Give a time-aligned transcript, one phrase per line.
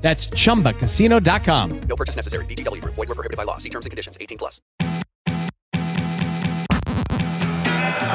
[0.00, 1.80] That's chumbacasino.com.
[1.88, 2.44] No purchase necessary.
[2.46, 2.94] VGW Group.
[2.96, 3.58] Void where prohibited by law.
[3.58, 4.16] See terms and conditions.
[4.20, 4.60] 18 plus.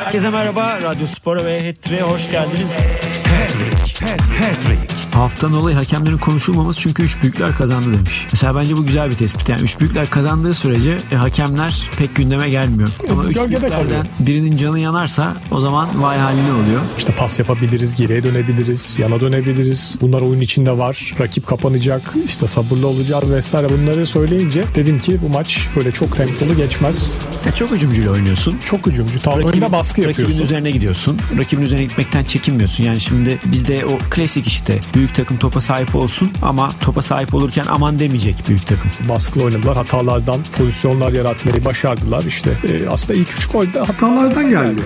[0.06, 0.82] Herkese merhaba.
[0.82, 2.74] Radyo Spor ve Hattrick'e hoş geldiniz.
[2.74, 4.06] Hattrick,
[4.42, 4.95] Hattrick.
[5.16, 8.28] Haftanın olayı hakemlerin konuşulmaması çünkü üç büyükler kazandı demiş.
[8.34, 9.50] Mesela bence bu güzel bir tespit.
[9.50, 12.90] Yani üç büyükler kazandığı sürece e, hakemler pek gündeme gelmiyor.
[13.12, 14.06] Ama üç Gölgede büyüklerden kalıyor.
[14.20, 16.82] birinin canı yanarsa o zaman vay haline oluyor.
[16.98, 19.98] İşte pas yapabiliriz, geriye dönebiliriz, yana dönebiliriz.
[20.02, 21.14] Bunlar oyun içinde var.
[21.20, 23.68] Rakip kapanacak, işte sabırlı olacağız vesaire.
[23.70, 27.14] Bunları söyleyince dedim ki bu maç böyle çok tempolu geçmez.
[27.46, 28.58] Ya çok hücumcuyla oynuyorsun.
[28.66, 29.20] Çok hücumcu.
[29.22, 30.44] Tam önde baskı Rakibin yapıyorsun.
[30.44, 31.18] üzerine gidiyorsun.
[31.38, 32.84] Rakibin üzerine gitmekten çekinmiyorsun.
[32.84, 37.64] Yani şimdi bizde o klasik işte büyük takım topa sahip olsun ama topa sahip olurken
[37.70, 38.92] aman demeyecek büyük takım.
[39.10, 39.78] Baskılı oynadılar.
[39.78, 42.24] Hatalardan pozisyonlar yaratmayı başardılar.
[42.24, 44.82] İşte e, aslında ilk üç gol de hatalardan geldi.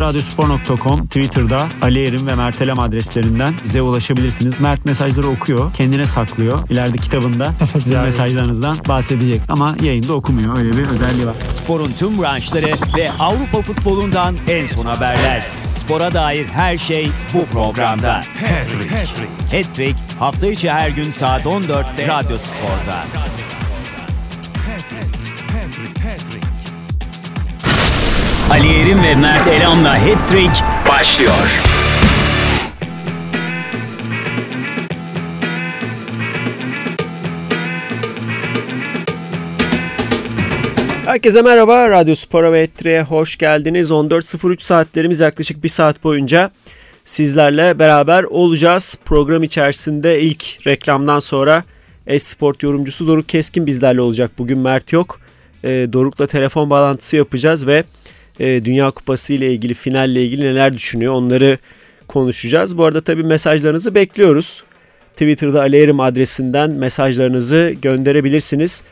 [0.00, 4.60] Radyospor.com Twitter'da Ali Erim ve Mert Elem adreslerinden bize ulaşabilirsiniz.
[4.60, 6.68] Mert mesajları okuyor, kendine saklıyor.
[6.70, 10.58] İleride kitabında sizin mesajlarınızdan bahsedecek ama yayında okumuyor.
[10.58, 11.34] Öyle bir özelliği var.
[11.48, 15.46] Sporun tüm branşları ve Avrupa futbolundan en son haberler.
[15.72, 18.20] Spora dair her şey bu programda.
[18.40, 18.94] Hattrick.
[19.56, 23.04] Hattrick hafta içi her gün saat 14'te Radyo Spor'da.
[28.50, 31.32] Ali Erim ve Mert Elam'la Hattrick başlıyor.
[41.06, 41.90] Herkese merhaba.
[41.90, 43.90] Radyo Spor ve Hattrick'e hoş geldiniz.
[43.90, 46.50] 14.03 saatlerimiz yaklaşık bir saat boyunca
[47.04, 48.98] sizlerle beraber olacağız.
[49.04, 51.64] Program içerisinde ilk reklamdan sonra
[52.06, 54.30] Esport yorumcusu Doruk Keskin bizlerle olacak.
[54.38, 55.20] Bugün Mert yok.
[55.64, 57.84] Ee, Doruk'la telefon bağlantısı yapacağız ve
[58.40, 61.58] e, Dünya Kupası ile ilgili finalle ilgili neler düşünüyor onları
[62.08, 62.78] konuşacağız.
[62.78, 64.64] Bu arada tabii mesajlarınızı bekliyoruz.
[65.12, 68.82] Twitter'da Ali Erim adresinden mesajlarınızı gönderebilirsiniz.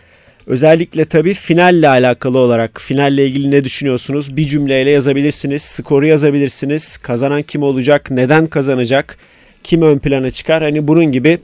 [0.47, 4.37] Özellikle tabii finalle alakalı olarak finalle ilgili ne düşünüyorsunuz?
[4.37, 6.97] Bir cümleyle yazabilirsiniz, skoru yazabilirsiniz.
[6.97, 9.19] Kazanan kim olacak, neden kazanacak,
[9.64, 10.62] kim ön plana çıkar?
[10.62, 11.38] Hani bunun gibi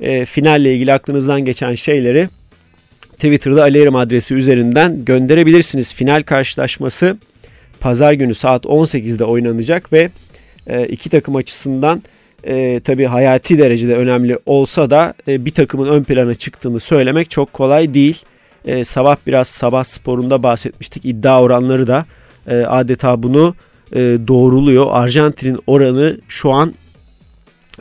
[0.00, 2.28] e, finalle ilgili aklınızdan geçen şeyleri
[3.12, 5.94] Twitter'da Alerim adresi üzerinden gönderebilirsiniz.
[5.94, 7.16] Final karşılaşması
[7.80, 10.10] pazar günü saat 18'de oynanacak ve
[10.66, 12.02] e, iki takım açısından
[12.44, 17.52] e, tabii hayati derecede önemli olsa da e, bir takımın ön plana çıktığını söylemek çok
[17.52, 18.22] kolay değil.
[18.64, 21.04] E, sabah biraz sabah sporunda bahsetmiştik.
[21.04, 22.06] İddia oranları da
[22.46, 23.54] e, adeta bunu
[23.92, 23.98] e,
[24.28, 24.86] doğruluyor.
[24.90, 26.74] Arjantin'in oranı şu an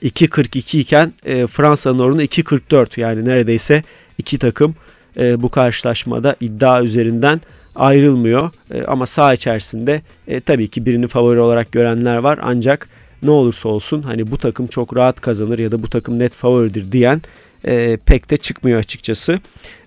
[0.01, 3.83] 2.42 iken e, Fransa'nın oranı 2.44 yani neredeyse
[4.17, 4.75] iki takım
[5.17, 7.41] e, bu karşılaşmada iddia üzerinden
[7.75, 8.51] ayrılmıyor.
[8.73, 12.89] E, ama saha içerisinde e, tabii ki birini favori olarak görenler var ancak
[13.23, 16.91] ne olursa olsun hani bu takım çok rahat kazanır ya da bu takım net favoridir
[16.91, 17.21] diyen
[17.67, 19.35] e, pek de çıkmıyor açıkçası.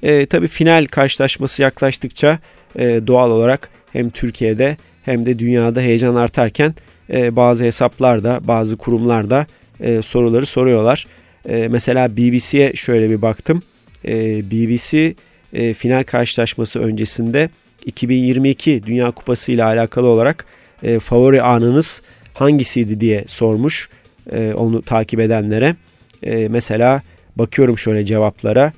[0.03, 2.38] E, tabii final karşılaşması yaklaştıkça
[2.77, 6.75] e, doğal olarak hem Türkiye'de hem de dünyada heyecan artarken
[7.10, 9.47] e, bazı hesaplarda bazı kurumlarda
[9.81, 11.06] e, soruları soruyorlar.
[11.48, 13.62] E, mesela BBC'ye şöyle bir baktım.
[14.04, 15.15] E, BBC
[15.53, 17.51] e, final karşılaşması öncesinde
[17.86, 20.47] 2022 Dünya Kupası ile alakalı olarak
[20.83, 22.03] e, favori anınız
[22.34, 23.89] hangisiydi diye sormuş
[24.33, 25.77] e, onu takip edenlere.
[26.22, 27.03] E, mesela
[27.36, 28.72] bakıyorum şöyle cevaplara.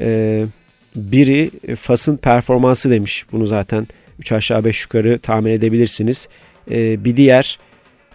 [0.00, 0.44] E,
[0.96, 3.26] biri Fas'ın performansı demiş.
[3.32, 3.86] Bunu zaten
[4.18, 6.28] 3 aşağı 5 yukarı tahmin edebilirsiniz.
[6.70, 7.58] E, bir diğer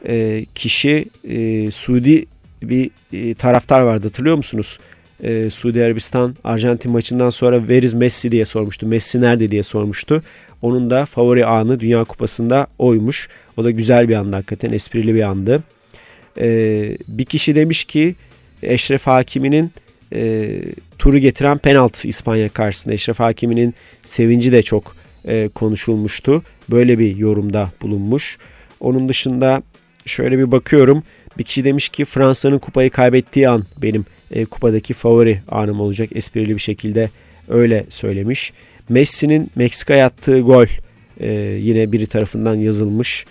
[0.07, 2.25] e, kişi e, Suudi
[2.63, 4.80] bir e, taraftar vardı hatırlıyor musunuz?
[5.21, 8.85] E, Suudi Arabistan Arjantin maçından sonra veriz Messi diye sormuştu.
[8.85, 10.23] Messi nerede diye sormuştu.
[10.62, 13.29] Onun da favori anı Dünya Kupası'nda oymuş.
[13.57, 15.63] O da güzel bir andı hakikaten esprili bir andı.
[16.39, 16.47] E,
[17.07, 18.15] bir kişi demiş ki
[18.63, 19.71] Eşref Hakimi'nin
[20.13, 20.50] e,
[21.00, 22.94] turu getiren penaltı İspanya karşısında.
[22.94, 24.95] Eşref Hakimi'nin sevinci de çok
[25.27, 26.44] e, konuşulmuştu.
[26.69, 28.38] Böyle bir yorumda bulunmuş.
[28.79, 29.63] Onun dışında
[30.06, 31.03] şöyle bir bakıyorum.
[31.38, 36.10] Bir kişi demiş ki Fransa'nın kupayı kaybettiği an benim e, kupadaki favori anım olacak.
[36.16, 37.10] Esprili bir şekilde
[37.50, 38.54] öyle söylemiş.
[38.89, 40.68] Messi'nin Meksika'ya attığı gol
[41.19, 41.31] e,
[41.62, 43.25] yine biri tarafından yazılmış.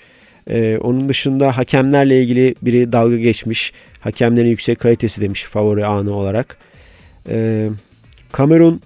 [0.50, 3.72] E, onun dışında hakemlerle ilgili biri dalga geçmiş.
[4.00, 6.56] Hakemlerin yüksek kalitesi demiş favori anı olarak.
[7.28, 7.68] E,
[8.32, 8.80] Kamerun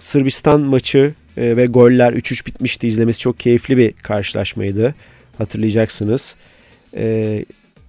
[0.00, 2.86] Sırbistan maçı e, ve goller 3-3 bitmişti.
[2.86, 4.94] İzlemesi çok keyifli bir karşılaşmaydı.
[5.38, 6.36] Hatırlayacaksınız.
[6.96, 7.44] E,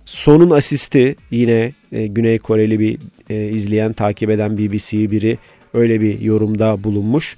[0.05, 2.97] sonun asisti yine e, Güney Koreli bir
[3.29, 5.37] e, izleyen, takip eden BBC biri
[5.73, 7.37] öyle bir yorumda bulunmuş.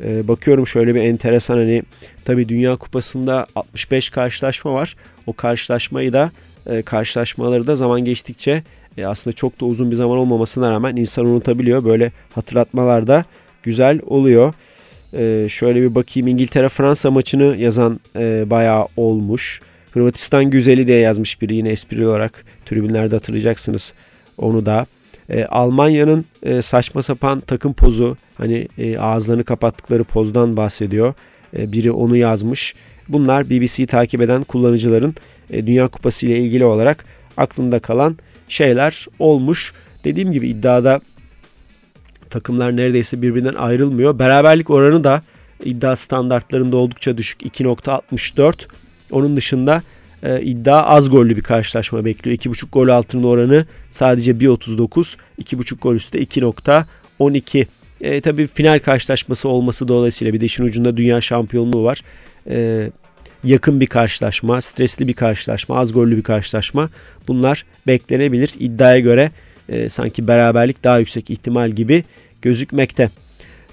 [0.00, 1.82] E, bakıyorum şöyle bir enteresan hani
[2.24, 4.96] tabi Dünya Kupası'nda 65 karşılaşma var.
[5.26, 6.30] O karşılaşmayı da
[6.66, 8.62] e, karşılaşmaları da zaman geçtikçe
[8.98, 11.84] e, aslında çok da uzun bir zaman olmamasına rağmen insan unutabiliyor.
[11.84, 13.24] Böyle hatırlatmalar da
[13.62, 14.54] güzel oluyor.
[15.14, 19.60] E, şöyle bir bakayım İngiltere-Fransa maçını yazan e, bayağı olmuş.
[19.90, 23.94] Hırvatistan güzeli diye yazmış biri yine espri olarak tribünlerde hatırlayacaksınız
[24.38, 24.86] onu da.
[25.30, 31.14] E, Almanya'nın e, saçma sapan takım pozu hani e, ağızlarını kapattıkları pozdan bahsediyor.
[31.58, 32.74] E, biri onu yazmış.
[33.08, 35.14] Bunlar BBC'yi takip eden kullanıcıların
[35.50, 37.04] e, Dünya Kupası ile ilgili olarak
[37.36, 38.16] aklında kalan
[38.48, 39.72] şeyler olmuş.
[40.04, 41.00] Dediğim gibi iddiada
[42.30, 44.18] takımlar neredeyse birbirinden ayrılmıyor.
[44.18, 45.22] Beraberlik oranı da
[45.64, 48.66] iddia standartlarında oldukça düşük 2.64.
[49.12, 49.82] Onun dışında
[50.22, 52.36] e, iddia az gollü bir karşılaşma bekliyor.
[52.36, 55.16] 2.5 gol altının oranı sadece 1.39.
[55.42, 57.66] 2.5 gol üstte 2.12.
[58.00, 62.00] E, tabii final karşılaşması olması dolayısıyla bir de işin ucunda dünya şampiyonluğu var.
[62.50, 62.90] E,
[63.44, 66.90] yakın bir karşılaşma, stresli bir karşılaşma, az gollü bir karşılaşma.
[67.28, 68.54] Bunlar beklenebilir.
[68.58, 69.30] İddiaya göre
[69.68, 72.04] e, sanki beraberlik daha yüksek ihtimal gibi
[72.42, 73.10] gözükmekte.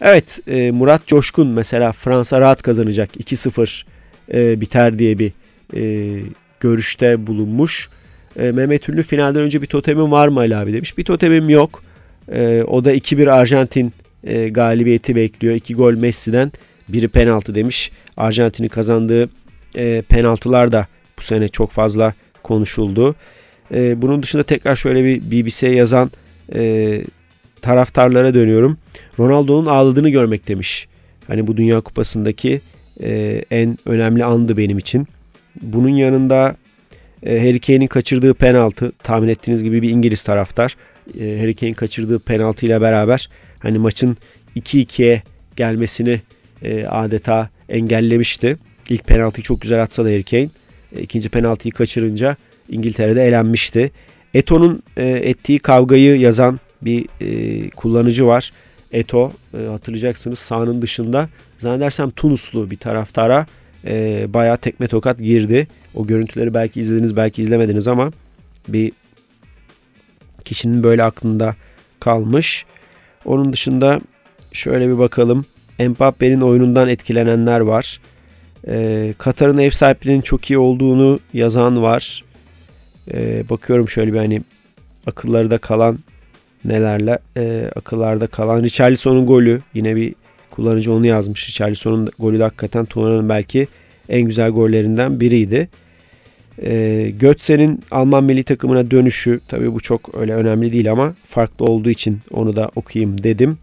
[0.02, 3.84] Evet e, Murat Coşkun mesela Fransa rahat kazanacak 2-0
[4.34, 5.32] e, biter diye bir
[5.74, 6.14] e,
[6.60, 7.90] görüşte bulunmuş.
[8.40, 10.98] E, Mehmet Ünlü finalden önce bir totemim var mı Ali abi demiş.
[10.98, 11.84] Bir totemim yok.
[12.32, 15.56] E, o da 2-1 Arjantin e, galibiyeti bekliyor.
[15.56, 16.52] 2 gol Messi'den
[16.90, 17.92] biri penaltı demiş.
[18.18, 19.30] Arjantin'in kazandığı
[19.76, 22.14] e, penaltılar da bu sene çok fazla
[22.44, 23.16] konuşuldu.
[23.74, 26.12] E, bunun dışında tekrar şöyle bir BBC'ye yazan
[26.56, 27.02] e,
[27.62, 28.78] taraftarlara dönüyorum.
[29.20, 30.88] Ronaldo'nun ağladığını görmek demiş.
[31.28, 32.62] Hani bu Dünya Kupası'ndaki
[33.04, 35.08] e, en önemli andı benim için.
[35.62, 36.56] Bunun yanında
[37.24, 40.76] e, Harry Kane'in kaçırdığı penaltı tahmin ettiğiniz gibi bir İngiliz taraftar.
[41.20, 43.30] E, Harry Kane'in kaçırdığı penaltı ile beraber
[43.60, 44.18] hani maçın
[44.56, 45.24] 2-2'ye
[45.56, 46.22] gelmesini
[46.64, 48.58] e, adeta engellemişti.
[48.90, 50.50] İlk penaltıyı çok güzel atsa da Harry Kane.
[51.02, 52.38] İkinci penaltıyı kaçırınca
[52.70, 53.92] İngiltere'de elenmişti.
[54.34, 57.06] Eto'nun ettiği kavgayı yazan bir
[57.70, 58.52] kullanıcı var.
[58.92, 59.32] Eto
[59.70, 63.46] hatırlayacaksınız sahanın dışında zannedersem Tunuslu bir taraftara
[63.86, 65.68] e, bayağı tekme tokat girdi.
[65.96, 68.12] O görüntüleri belki izlediniz belki izlemediniz ama
[68.68, 68.92] bir
[70.46, 71.56] kişinin böyle aklında
[72.00, 72.66] kalmış.
[73.26, 74.02] Onun dışında
[74.54, 75.46] şöyle bir bakalım.
[75.80, 78.00] Mbappe'nin oyunundan etkilenenler var.
[78.68, 82.24] Ee, Katar'ın ev sahipliğinin çok iyi olduğunu yazan var.
[83.14, 84.42] Ee, bakıyorum şöyle bir hani
[85.08, 86.00] akıllarda kalan
[86.66, 90.16] nelerle e, akıllarda kalan Richarlison'un golü yine bir
[90.56, 91.50] kullanıcı onu yazmış.
[91.50, 93.68] Richarlison'un golü de hakikaten turnuva'nın belki
[94.10, 95.70] en güzel gollerinden biriydi.
[96.64, 101.90] E, Götze'nin Alman milli takımına dönüşü tabii bu çok öyle önemli değil ama farklı olduğu
[101.90, 103.58] için onu da okuyayım dedim.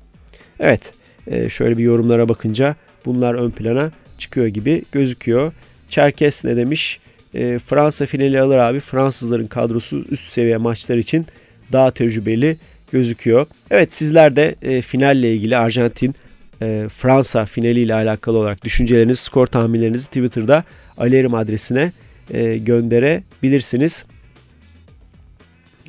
[0.61, 0.93] Evet
[1.27, 5.53] e, şöyle bir yorumlara bakınca bunlar ön plana çıkıyor gibi gözüküyor.
[5.89, 7.01] Çerkes ne demiş?
[7.35, 8.81] E, Fransa finali alır abi.
[8.81, 11.27] Fransızların kadrosu üst seviye maçlar için
[11.73, 12.57] daha tecrübeli
[12.93, 13.47] gözüküyor.
[13.71, 16.15] Evet sizler de e, finalle ilgili Arjantin
[16.63, 20.65] e, Fransa finaliyle alakalı olarak düşüncelerinizi, skor tahminlerinizi Twitter'da
[20.99, 21.93] Alerim adresine
[22.31, 24.05] e, gönderebilirsiniz.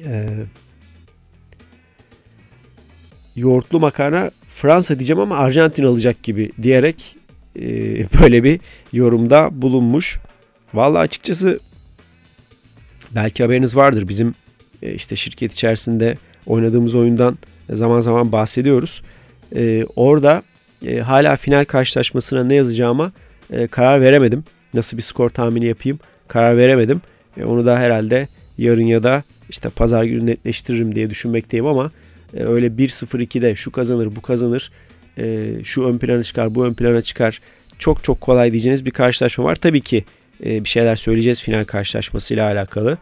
[0.06, 0.28] E,
[3.36, 7.16] yoğurtlu makarna Fransa diyeceğim ama Arjantin alacak gibi diyerek
[7.56, 7.62] e,
[8.22, 8.60] böyle bir
[8.94, 10.20] yorumda bulunmuş.
[10.74, 11.60] Vallahi açıkçası
[13.12, 14.08] belki haberiniz vardır.
[14.08, 14.36] Bizim
[14.82, 17.38] e, işte şirket içerisinde oynadığımız oyundan
[17.70, 19.04] zaman zaman bahsediyoruz.
[19.56, 20.44] E, orada
[20.86, 23.12] e, hala final karşılaşmasına ne yazacağıma
[23.52, 24.44] e, karar veremedim.
[24.74, 27.02] Nasıl bir skor tahmini yapayım karar veremedim.
[27.38, 31.92] E, onu da herhalde yarın ya da işte pazar günü netleştiririm diye düşünmekteyim ama
[32.34, 34.72] e, öyle 1-0-2'de şu kazanır bu kazanır
[35.18, 37.42] e, şu ön plana çıkar bu ön plana çıkar
[37.80, 39.56] çok çok kolay diyeceğiniz bir karşılaşma var.
[39.56, 40.06] Tabii ki
[40.46, 42.98] e, bir şeyler söyleyeceğiz final karşılaşmasıyla alakalı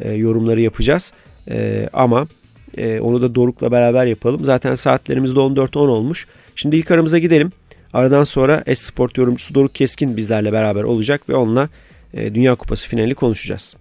[0.00, 1.12] e, yorumları yapacağız.
[1.50, 2.26] E, ama
[2.76, 4.44] E, onu da Doruk'la beraber yapalım.
[4.44, 6.26] Zaten saatlerimiz de 14.10 olmuş.
[6.56, 7.52] Şimdi ilk aramıza gidelim.
[7.92, 11.68] Aradan sonra Esport yorumcusu Doruk Keskin bizlerle beraber olacak ve onunla
[12.14, 13.76] e, Dünya Kupası finali konuşacağız.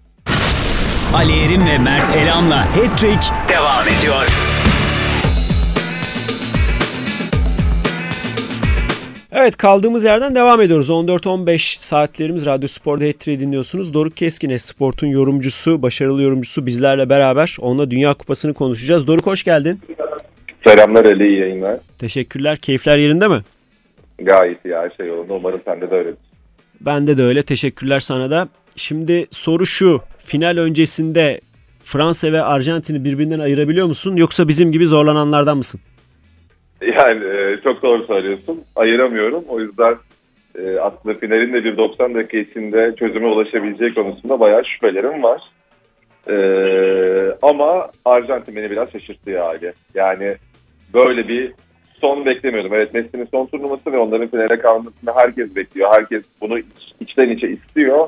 [1.14, 4.51] Ali Erim ve Mert Elam'la Hattrick devam ediyor.
[9.34, 10.90] Evet kaldığımız yerden devam ediyoruz.
[10.90, 13.94] 14-15 saatlerimiz Radyo Spor'da Hattrick'i dinliyorsunuz.
[13.94, 19.08] Doruk Keskin Sport'un yorumcusu, başarılı yorumcusu bizlerle beraber onunla Dünya Kupası'nı konuşacağız.
[19.08, 19.80] Doruk hoş geldin.
[20.68, 21.80] Selamlar Ali, iyi yayınlar.
[22.00, 22.58] Teşekkürler.
[22.58, 23.42] Keyifler yerinde mi?
[24.22, 25.34] Gayet iyi, her şey yolunda.
[25.34, 26.18] Umarım sende de öyledir.
[26.82, 27.44] Bende de öyle.
[27.44, 28.48] Teşekkürler sana da.
[28.76, 30.02] Şimdi soru şu.
[30.18, 31.42] Final öncesinde
[31.84, 34.16] Fransa ve Arjantin'i birbirinden ayırabiliyor musun?
[34.16, 35.82] Yoksa bizim gibi zorlananlardan mısın?
[36.82, 38.64] Yani e, çok doğru söylüyorsun.
[38.76, 39.44] Ayıramıyorum.
[39.48, 39.96] O yüzden
[40.60, 45.42] e, aslında finalin de bir 90 dakika içinde çözüme ulaşabileceği konusunda bayağı şüphelerim var.
[46.30, 46.36] E,
[47.42, 49.74] ama Arjantin beni biraz şaşırttı ya Ali.
[49.94, 50.36] Yani
[50.94, 51.54] böyle bir
[52.02, 52.74] son beklemiyordum.
[52.74, 55.94] Evet Messi'nin son turnuvası ve onların finale kalmasını herkes bekliyor.
[55.94, 56.66] Herkes bunu iç,
[57.00, 58.08] içten içe istiyor.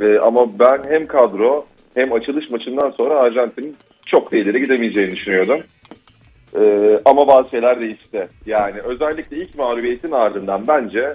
[0.00, 5.60] E, ama ben hem kadro hem açılış maçından sonra Arjantin'in çok da ileri gidemeyeceğini düşünüyordum.
[6.56, 8.28] Ee, ama bazı şeyler değişti.
[8.46, 11.12] Yani özellikle ilk mağlubiyetin ardından bence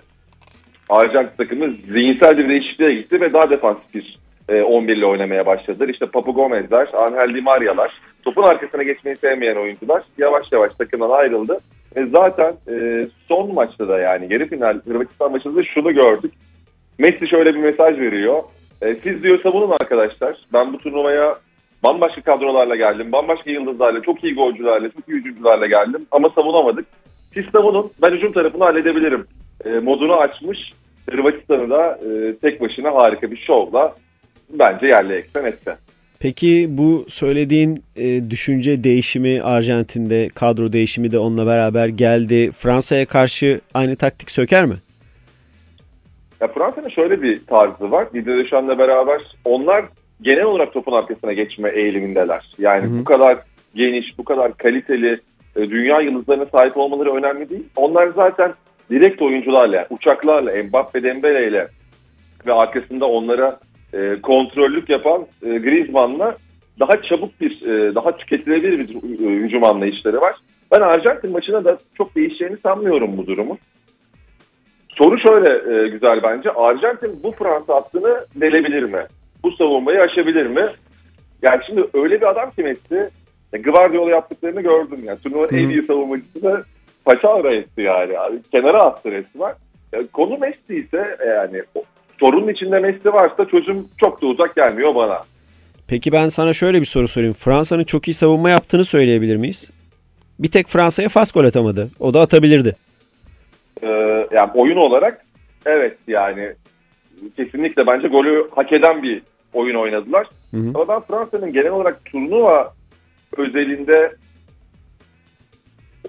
[0.90, 5.90] Arjantin takımı zihinsel bir değişikliğe gitti ve daha defansif bir e, 11 ile oynamaya başladılar.
[5.90, 11.60] İşte Papu Gomez'ler, Angel Di Maria'lar, topun arkasına geçmeyi sevmeyen oyuncular yavaş yavaş takımdan ayrıldı.
[11.96, 16.34] E, zaten e, son maçta da yani yarı final Hırvatistan maçında da şunu gördük.
[16.98, 18.44] Messi şöyle bir mesaj veriyor.
[18.82, 20.36] E, siz diyor savunun arkadaşlar.
[20.54, 21.36] Ben bu turnuvaya
[21.84, 23.12] bambaşka kadrolarla geldim.
[23.12, 26.06] Bambaşka yıldızlarla, çok iyi golcülerle, çok iyi hücumcularla geldim.
[26.12, 26.86] Ama savunamadık.
[27.34, 29.26] Siz savunun, ben hücum tarafını halledebilirim.
[29.66, 30.60] E, modunu açmış.
[31.10, 33.96] Hırvatistan'ı da e, tek başına harika bir şovla
[34.50, 35.76] bence yerle eksen etti.
[36.20, 42.52] Peki bu söylediğin e, düşünce değişimi Arjantin'de kadro değişimi de onunla beraber geldi.
[42.52, 44.76] Fransa'ya karşı aynı taktik söker mi?
[46.42, 48.14] Ya Fransa'nın şöyle bir tarzı var.
[48.14, 49.86] Didier Deschamps'la beraber onlar
[50.22, 52.54] genel olarak topun arkasına geçme eğilimindeler.
[52.58, 53.00] Yani Hı hı.
[53.00, 53.38] bu kadar
[53.76, 55.20] geniş, bu kadar kaliteli
[55.56, 57.66] e, dünya yıldızlarına sahip olmaları önemli değil.
[57.76, 58.54] Onlar zaten
[58.90, 61.68] direkt oyuncularla, uçaklarla, Mbappe Dembele
[62.48, 63.60] ve arkasında onlara
[63.94, 66.36] e, kontrollük yapan e, Griezmann'la
[66.80, 70.36] daha çabuk bir, e, daha tüketilebilir bir e, hücum anlayışları var.
[70.72, 73.58] Ben Arjantin maçına da çok değişeceğini sanmıyorum bu durumu.
[74.90, 76.52] Soru şöyle e, güzel bence.
[76.52, 79.06] Arjantin bu Fransa hattını delebilir mi?
[79.44, 80.66] Bu savunmayı aşabilir mi?
[81.42, 83.10] Yani şimdi öyle bir adam ki Messi,
[83.54, 85.00] e, Guardiola yaptıklarını gördüm.
[85.04, 86.64] Yani turnuvanın en iyi savunmacısı da
[87.06, 88.20] paça ara etti yani.
[88.20, 89.54] Abi, kenara attı resmen.
[89.94, 91.62] E, konu Messi ise e, yani
[92.20, 95.22] sorunun içinde Messi varsa çözüm çok da uzak gelmiyor bana.
[95.88, 97.34] Peki ben sana şöyle bir soru sorayım.
[97.34, 99.72] Fransa'nın çok iyi savunma yaptığını söyleyebilir miyiz?
[100.40, 101.90] Bir tek Fransa'ya fas gol atamadı.
[102.00, 102.76] O da atabilirdi.
[103.84, 103.88] Ee,
[104.32, 105.26] yani oyun olarak
[105.66, 106.54] evet yani
[107.36, 109.22] kesinlikle bence golü hak eden bir
[109.54, 110.28] oyun oynadılar.
[110.52, 110.72] Hı hı.
[110.76, 112.74] Ama ben Fransa'nın genel olarak turnuva
[113.38, 114.16] özelinde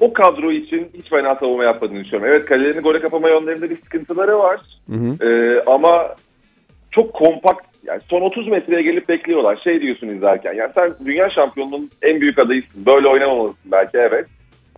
[0.00, 2.32] o kadro için hiç fena savunma yapmadığını düşünüyorum.
[2.32, 4.60] Evet kalelerini gole kapama yönlerinde bir sıkıntıları var.
[4.90, 5.28] Hı hı.
[5.28, 6.14] Ee, ama
[6.90, 9.60] çok kompakt yani son 30 metreye gelip bekliyorlar.
[9.64, 12.86] Şey diyorsun izlerken yani sen dünya şampiyonunun en büyük adayısın.
[12.86, 14.26] Böyle oynamamalısın belki evet.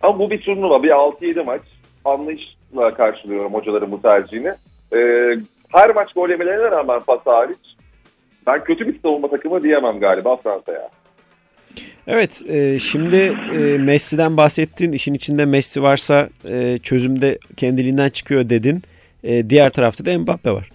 [0.01, 1.61] Ama bu bir turnuva bir 6-7 maç.
[2.05, 4.53] Anlayışla karşılıyorum hocaların bu tercihini.
[4.93, 5.37] Ee,
[5.71, 7.76] her maç gol yemelerine rağmen pas hariç
[8.47, 10.89] ben kötü bir savunma takımı diyemem galiba Fransa'ya.
[12.07, 14.91] Evet e, şimdi e, Messi'den bahsettin.
[14.91, 18.81] İşin içinde Messi varsa e, çözümde kendiliğinden çıkıyor dedin.
[19.23, 20.69] E, diğer tarafta da Mbappe var.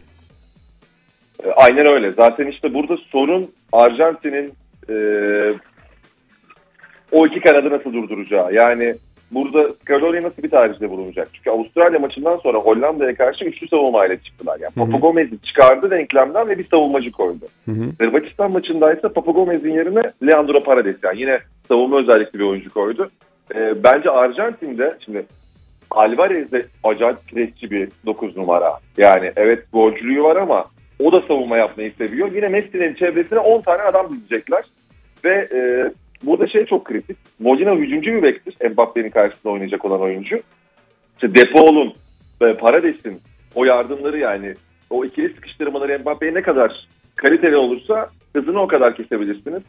[1.44, 2.12] E, Aynen öyle.
[2.12, 4.52] Zaten işte burada sorun Arjantin'in
[4.88, 4.94] e,
[7.12, 8.54] o iki kanadı nasıl durduracağı.
[8.54, 8.94] Yani
[9.34, 11.28] burada Scaloni nasıl bir tercihte bulunacak?
[11.32, 14.58] Çünkü Avustralya maçından sonra Hollanda'ya karşı üçlü savunmayla çıktılar.
[14.60, 14.74] Yani.
[14.74, 17.44] Papa Gomez'i çıkardı denklemden ve bir savunmacı koydu.
[17.64, 17.84] Hı hı.
[17.98, 23.10] Hırvatistan maçındaysa Papa Gomez'in yerine Leandro Paredes yani yine savunma özellikli bir oyuncu koydu.
[23.54, 25.26] E, bence Arjantin'de şimdi
[25.90, 28.78] Alvarez de acayip presçi bir 9 numara.
[28.96, 30.64] Yani evet golcülüğü var ama
[31.00, 32.32] o da savunma yapmayı seviyor.
[32.32, 34.64] Yine Messi'nin çevresine 10 tane adam dizecekler.
[35.24, 35.90] Ve e,
[36.22, 37.16] burada şey çok kritik.
[37.40, 38.70] Molina hücumcu bir bektir.
[38.70, 40.36] Mbappe'nin karşısında oynayacak olan oyuncu.
[41.14, 41.92] İşte Depaul'un
[42.42, 43.20] ve Parades'in
[43.54, 44.54] o yardımları yani
[44.90, 46.86] o ikili sıkıştırmaları Mbappe'ye ne kadar
[47.16, 49.62] kaliteli olursa hızını o kadar kesebilirsiniz.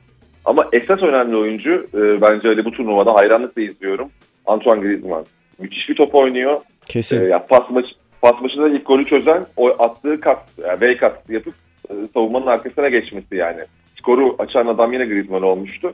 [0.46, 4.10] Ama esas önemli oyuncu e, bence öyle bu turnuvada hayranlıkla izliyorum.
[4.46, 5.26] Antoine Griezmann.
[5.60, 6.58] Müthiş bir top oynuyor.
[6.90, 7.22] Kesin.
[7.22, 7.86] E, ya pas, maç,
[8.22, 11.54] pas maçında ilk golü çözen o attığı kat, yani V kat yapıp
[11.90, 13.62] e, savunmanın arkasına geçmesi yani.
[14.00, 15.94] Skoru açan adam yine Griezmann olmuştu.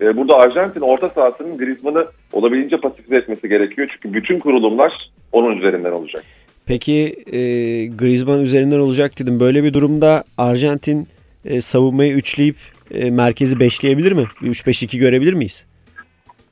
[0.00, 3.88] E, burada Arjantin orta sahasının Griezmann'ı olabildiğince pasifize etmesi gerekiyor.
[3.92, 6.24] Çünkü bütün kurulumlar onun üzerinden olacak.
[6.66, 7.38] Peki e,
[7.86, 9.40] Griezmann üzerinden olacak dedim.
[9.40, 11.08] Böyle bir durumda Arjantin
[11.44, 12.56] e, savunmayı üçleyip
[12.90, 14.24] e, merkezi beşleyebilir mi?
[14.42, 15.66] Bir 3-5-2 görebilir miyiz?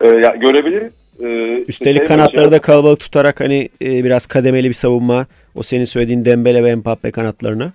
[0.00, 0.92] E, ya, görebiliriz.
[1.20, 1.26] E,
[1.68, 5.26] Üstelik işte kanatları da kalabalık tutarak hani e, biraz kademeli bir savunma.
[5.54, 7.72] O senin söylediğin Dembele ve Mbappe kanatlarına.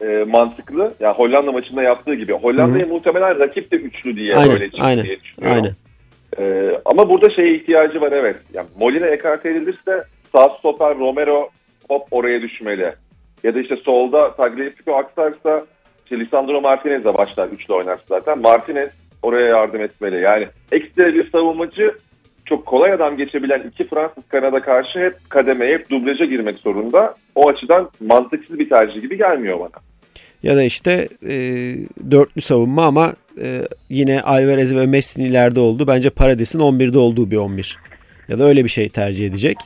[0.00, 0.94] E, mantıklı.
[1.00, 2.32] Ya Hollanda maçında yaptığı gibi.
[2.32, 5.56] Hollanda'ya muhtemelen rakip de üçlü diye Aynen, öyle çıktı aynen, diye düşünüyorum.
[5.56, 5.74] aynen.
[6.38, 8.36] E, ama burada şeye ihtiyacı var evet.
[8.54, 11.48] Yani Molina ekarte edilirse sağ stoper Romero
[11.88, 12.92] hop oraya düşmeli.
[13.42, 15.66] Ya da işte solda Tagliafico aksarsa
[16.04, 18.38] işte Lisandro Martinez de başlar üçlü oynarsa zaten.
[18.38, 18.90] Martinez
[19.22, 20.22] oraya yardım etmeli.
[20.22, 21.94] Yani ekstra bir savunmacı
[22.44, 27.14] çok kolay adam geçebilen iki Fransız kanada karşı hep kademeye, hep dublaja girmek zorunda.
[27.34, 29.89] O açıdan mantıksız bir tercih gibi gelmiyor bana.
[30.42, 31.34] Ya da işte e,
[32.10, 35.86] dörtlü savunma ama e, yine Alvarez ve Messi'nin ileride oldu.
[35.86, 37.78] Bence Paradis'in 11'de olduğu bir 11.
[38.28, 39.56] Ya da öyle bir şey tercih edecek.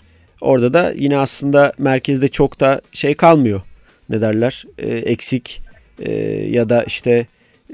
[0.41, 3.61] Orada da yine aslında merkezde çok da şey kalmıyor.
[4.09, 4.65] Ne derler?
[4.79, 5.63] E, eksik
[5.99, 6.13] e,
[6.51, 7.27] ya da işte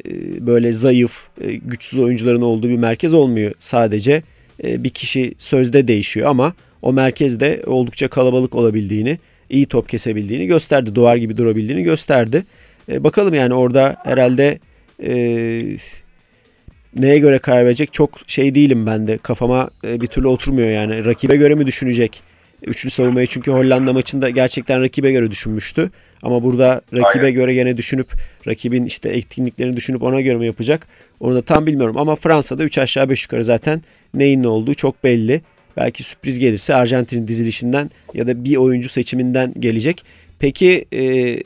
[0.07, 3.52] e, böyle zayıf, e, güçsüz oyuncuların olduğu bir merkez olmuyor.
[3.61, 4.23] Sadece
[4.64, 9.19] e, bir kişi sözde değişiyor ama o merkezde oldukça kalabalık olabildiğini,
[9.50, 10.95] iyi top kesebildiğini gösterdi.
[10.95, 12.45] Doğar gibi durabildiğini gösterdi.
[12.90, 14.59] E, bakalım yani orada herhalde
[15.02, 15.12] e,
[16.97, 19.16] neye göre karar verecek çok şey değilim ben de.
[19.16, 21.04] Kafama e, bir türlü oturmuyor yani.
[21.06, 22.23] Rakibe göre mi düşünecek?
[22.62, 25.90] Üçlü savunmayı çünkü Hollanda maçında gerçekten rakibe göre düşünmüştü.
[26.23, 27.35] Ama burada rakibe Aynen.
[27.35, 28.09] göre gene düşünüp
[28.47, 30.88] rakibin işte etkinliklerini düşünüp ona göre mi yapacak?
[31.20, 31.97] Onu da tam bilmiyorum.
[31.99, 33.82] Ama Fransa'da 3 aşağı 5 yukarı zaten
[34.14, 35.42] neyin ne olduğu çok belli.
[35.76, 40.04] Belki sürpriz gelirse Arjantin'in dizilişinden ya da bir oyuncu seçiminden gelecek.
[40.38, 41.37] Peki e,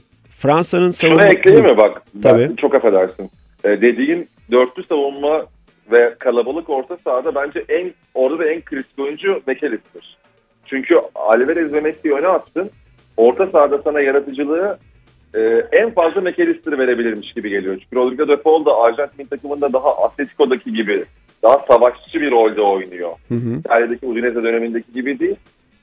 [0.45, 1.21] Fransa'nın savunma...
[1.21, 2.03] Şuna ekleyeyim mi bak?
[2.15, 2.57] Ben- Tabii.
[2.57, 3.31] Çok affedersin.
[3.65, 5.47] Ee, dediğin dörtlü savunma
[5.93, 10.17] ve kalabalık orta sahada bence en orada da en kritik oyuncu McAllister.
[10.67, 12.71] Çünkü Alvarez ve Messi'yi öne attın.
[13.17, 14.79] Orta sahada sana yaratıcılığı
[15.35, 15.41] e,
[15.73, 17.79] en fazla McAllister verebilirmiş gibi geliyor.
[17.83, 21.05] Çünkü Rodrigo de Paul da Arjantin takımında daha Atletico'daki gibi
[21.43, 23.11] daha savaşçı bir rolde oynuyor.
[23.29, 23.59] Hı hı.
[23.59, 25.37] İtalya'daki Udinese dönemindeki gibi değil.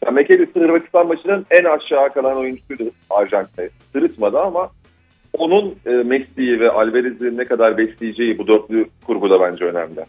[0.06, 3.70] Yani McAllister Hırvatistan maçının en aşağı kalan oyuncusuydu Arjantin'e.
[3.94, 4.72] Sırıtmadı ama
[5.38, 10.06] onun e, Messi'yi ve Alvarez'i ne kadar besleyeceği bu dörtlü kurguda bence önemli.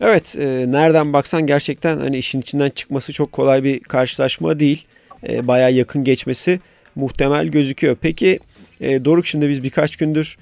[0.00, 4.86] Evet, e, nereden baksan gerçekten hani işin içinden çıkması çok kolay bir karşılaşma değil.
[5.28, 6.60] E, bayağı yakın geçmesi
[6.94, 7.96] muhtemel gözüküyor.
[8.00, 8.38] Peki
[8.80, 10.36] e, Doruk şimdi biz birkaç gündür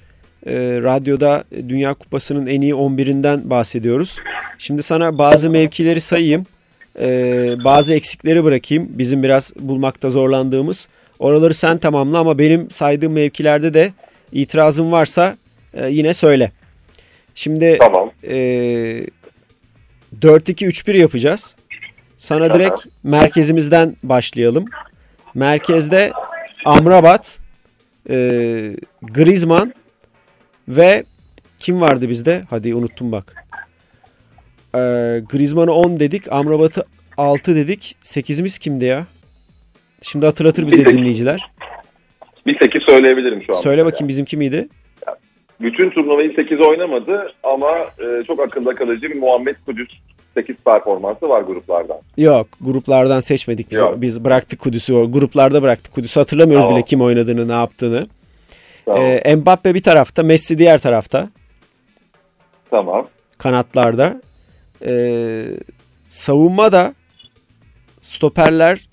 [0.45, 4.19] e, radyoda Dünya Kupası'nın en iyi 11'inden bahsediyoruz.
[4.57, 6.45] Şimdi sana bazı mevkileri sayayım.
[6.99, 7.07] E,
[7.63, 8.87] bazı eksikleri bırakayım.
[8.89, 10.87] Bizim biraz bulmakta zorlandığımız.
[11.19, 13.93] Oraları sen tamamla ama benim saydığım mevkilerde de
[14.31, 15.37] itirazın varsa
[15.73, 16.51] e, yine söyle.
[17.35, 18.11] Şimdi Tamam.
[18.23, 18.35] e,
[20.21, 21.55] 4-2-3-1 yapacağız.
[22.17, 24.65] Sana direkt merkezimizden başlayalım.
[25.33, 26.11] Merkezde
[26.65, 27.39] Amrabat,
[28.09, 28.15] e,
[29.01, 29.73] Griezmann
[30.67, 31.03] ve
[31.59, 32.43] kim vardı bizde?
[32.49, 33.44] Hadi unuttum bak.
[34.75, 34.79] E,
[35.29, 36.85] Griezmann'ı 10 dedik, Amrabat'ı
[37.17, 37.95] 6 dedik.
[38.03, 39.05] 8'imiz kimdi ya?
[40.01, 41.51] Şimdi hatırlatır bize Bir dinleyiciler.
[42.45, 43.61] Bir 8 söyleyebilirim şu an.
[43.61, 44.67] Söyle bakayım bizimki miydi?
[45.61, 49.89] Bütün turnuvayı 8 oynamadı ama e, çok akılda kalıcı bir Muhammed Kudüs
[50.33, 51.97] 8 performansı var gruplardan.
[52.17, 53.79] Yok gruplardan seçmedik biz.
[53.79, 54.01] Yok.
[54.01, 54.93] Biz bıraktık Kudüs'ü.
[54.93, 56.19] Gruplarda bıraktık Kudüs'ü.
[56.19, 56.77] Hatırlamıyoruz Tamam.
[56.77, 58.07] bile kim oynadığını, ne yaptığını.
[58.85, 59.03] Tamam.
[59.03, 61.29] Ee, Mbappe bir tarafta, Messi diğer tarafta.
[62.69, 63.07] tamam.
[63.37, 64.21] Kanatlarda.
[64.85, 65.45] Ee,
[66.07, 66.93] savunma da
[68.01, 68.87] stoperler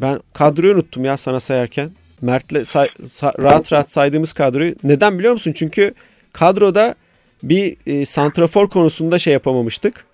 [0.00, 1.90] ben kadroyu unuttum ya sana sayarken.
[2.22, 4.74] Mert'le say- sa- rahat rahat saydığımız kadroyu.
[4.84, 5.52] Neden biliyor musun?
[5.52, 5.94] Çünkü
[6.32, 6.94] kadroda
[7.42, 10.04] bir e, santrafor konusunda şey yapamamıştık.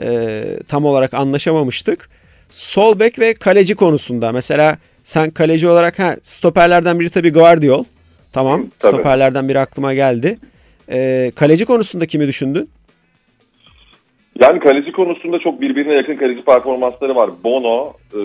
[0.00, 2.08] E, tam olarak anlaşamamıştık.
[2.50, 4.32] Sol bek ve kaleci konusunda.
[4.32, 7.84] Mesela sen kaleci olarak ha stoperlerden biri tabii Guardiol.
[8.32, 8.66] Tamam.
[8.78, 8.92] Tabii.
[8.94, 10.38] Stoperlerden biri aklıma geldi.
[10.90, 12.70] E, kaleci konusunda kimi düşündün?
[14.42, 17.30] Yani kaleci konusunda çok birbirine yakın kaleci performansları var.
[17.44, 18.20] Bono, e,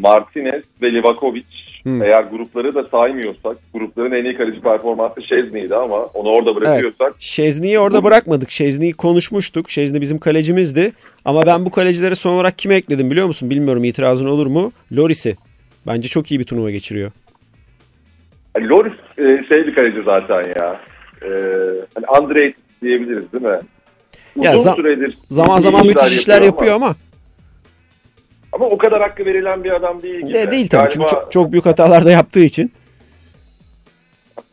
[0.00, 1.44] Martinez ve Livakovic.
[1.82, 2.02] Hmm.
[2.02, 7.78] Eğer grupları da saymıyorsak, grupların en iyi kaleci performansı Şezni'ydi ama onu orada bırakıyorsak Şezni'yi
[7.78, 8.50] orada bırakmadık.
[8.50, 9.70] Şezni'yi konuşmuştuk.
[9.70, 10.92] Şezni bizim kalecimizdi.
[11.24, 13.50] Ama ben bu kalecilere son olarak kimi ekledim biliyor musun?
[13.50, 14.72] Bilmiyorum itirazın olur mu?
[14.96, 15.36] Loris'i.
[15.86, 17.10] Bence çok iyi bir turnuva geçiriyor.
[18.60, 20.80] Loris e, şey bir kaleci zaten ya.
[21.22, 21.30] E,
[21.94, 23.60] hani Andrei diyebiliriz değil mi?
[24.36, 26.94] Uzun Ya zam- süredir Zaman zaman müthiş işler yapıyor ama.
[28.52, 30.34] Ama o kadar hakkı verilen bir adam değil gibi.
[30.34, 32.72] De, değil tabii çünkü Galiba çok, çok büyük hatalar da yaptığı için.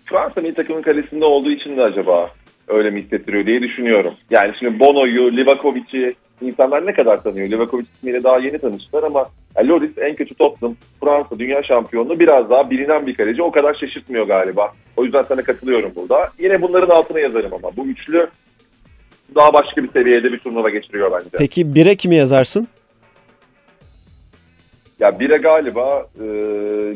[0.06, 2.32] Fransa milli takımın kalesinde olduğu için de acaba
[2.68, 4.14] öyle mi hissettiriyor diye düşünüyorum.
[4.30, 7.50] Yani şimdi Bono'yu, Livakovic'i insanlar ne kadar tanıyor?
[7.50, 9.26] Livakovic ismiyle daha yeni tanıştılar ama
[9.64, 13.44] Loris en kötü Tottenham, Fransa dünya şampiyonluğu biraz daha bilinen bir kaleci.
[13.44, 14.74] O kadar şaşırtmıyor galiba.
[14.98, 16.30] O yüzden sana katılıyorum burada.
[16.40, 18.28] Yine bunların altına yazarım ama bu üçlü
[19.36, 21.30] daha başka bir seviyede bir turnuva geçiriyor bence.
[21.38, 22.68] Peki bire kimi yazarsın?
[25.00, 26.24] Ya bire galiba e,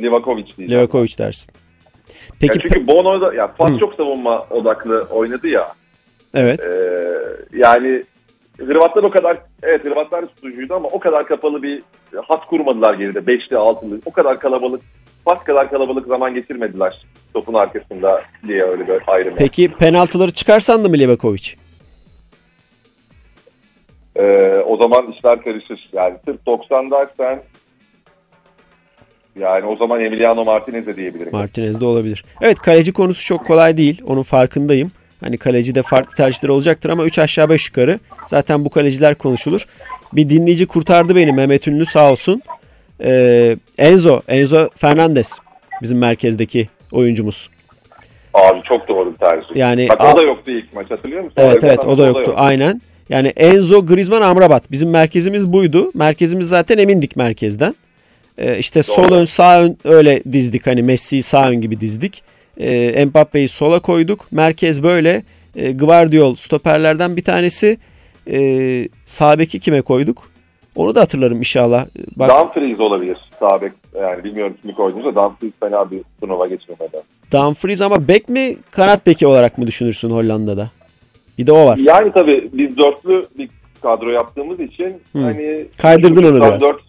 [0.02, 0.72] Livakovic diyeceğim.
[0.72, 1.54] Livakovic dersin.
[2.40, 5.68] Peki ya çünkü Bono da ya Fas çok savunma odaklı oynadı ya.
[6.34, 6.60] Evet.
[6.60, 6.74] E,
[7.54, 8.04] yani
[8.58, 11.84] Hırvatlar o kadar evet Hırvatlar tutucuydu ama o kadar kapalı bir
[12.16, 13.28] hat kurmadılar geride.
[13.28, 14.00] Beşli, altılı.
[14.06, 14.82] O kadar kalabalık
[15.26, 19.34] Fas kadar kalabalık zaman geçirmediler topun arkasında diye öyle bir ayrım.
[19.38, 21.63] Peki penaltıları çıkarsan da mı Livakovic?
[24.16, 24.24] Ee,
[24.68, 25.90] o zaman işler karışır.
[25.94, 27.44] Yani sırf 90 dersen
[29.40, 31.32] yani o zaman Emiliano Martinez de diyebilirim.
[31.32, 32.26] Martinez de olabilir.
[32.42, 34.02] Evet kaleci konusu çok kolay değil.
[34.08, 34.92] Onun farkındayım.
[35.24, 38.00] Hani kaleci de farklı tercihler olacaktır ama 3 aşağı 5 yukarı.
[38.28, 39.66] Zaten bu kaleciler konuşulur.
[40.14, 42.42] Bir dinleyici kurtardı beni Mehmet Ünlü sağ olsun.
[43.04, 45.40] Ee, Enzo, Enzo Fernandez
[45.82, 47.50] bizim merkezdeki oyuncumuz.
[48.34, 49.56] Abi çok doğru bir tercih.
[49.56, 51.36] Yani Bak o da yoktu ilk maç hatırlıyor musun?
[51.38, 52.20] Evet evet o da yoktu.
[52.20, 52.34] yoktu.
[52.36, 52.82] Aynen.
[53.10, 54.72] Yani Enzo, Griezmann, Amrabat.
[54.72, 55.92] Bizim merkezimiz buydu.
[55.94, 57.76] Merkezimiz zaten emindik merkezden.
[58.38, 60.68] Ee, işte sol ön sağ ön öyle dizdik.
[60.68, 62.24] Hani Messi'yi sağ ön gibi dizdik.
[62.60, 64.32] Ee, Mbappe'yi sola koyduk.
[64.32, 65.24] Merkez böyle.
[65.56, 67.78] Ee, Guardiol stoperlerden bir tanesi.
[68.32, 70.30] Ee, sağ beki kime koyduk?
[70.76, 71.86] Onu da hatırlarım inşallah.
[72.16, 72.30] Bak...
[72.30, 73.72] Dumfries olabilir sağ bek.
[74.02, 76.98] Yani bilmiyorum kimi koydunuz da Dumfries fena bir turnuva geçirmedi.
[77.32, 80.70] Dumfries ama bek mi kanat beki olarak mı düşünürsün Hollanda'da?
[81.38, 81.78] Bir de o var.
[81.78, 83.50] Yani tabii biz dörtlü bir
[83.82, 85.22] kadro yaptığımız için hmm.
[85.24, 86.62] hani kaydırdın onu biraz.
[86.62, 86.82] Dört,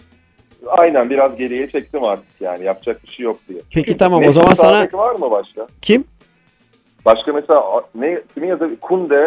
[0.67, 3.59] aynen biraz geriye çektim artık yani yapacak bir şey yok diye.
[3.59, 5.67] Peki Çünkü tamam o zaman sana var mı başka?
[5.83, 6.05] Kim?
[7.05, 7.63] Başka mesela
[7.95, 9.27] ne kimin yazarı Kunde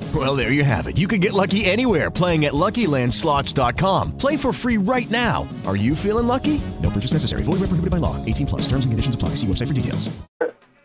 [0.13, 0.97] Well, there you have it.
[0.97, 4.17] You can get lucky anywhere playing at LuckyLandSlots.com.
[4.17, 5.47] Play for free right now.
[5.65, 6.59] Are you feeling lucky?
[6.81, 7.43] No purchase necessary.
[7.43, 8.17] Void where prohibited by law.
[8.25, 8.61] 18 plus.
[8.63, 9.35] Terms and conditions apply.
[9.35, 10.09] See website for details.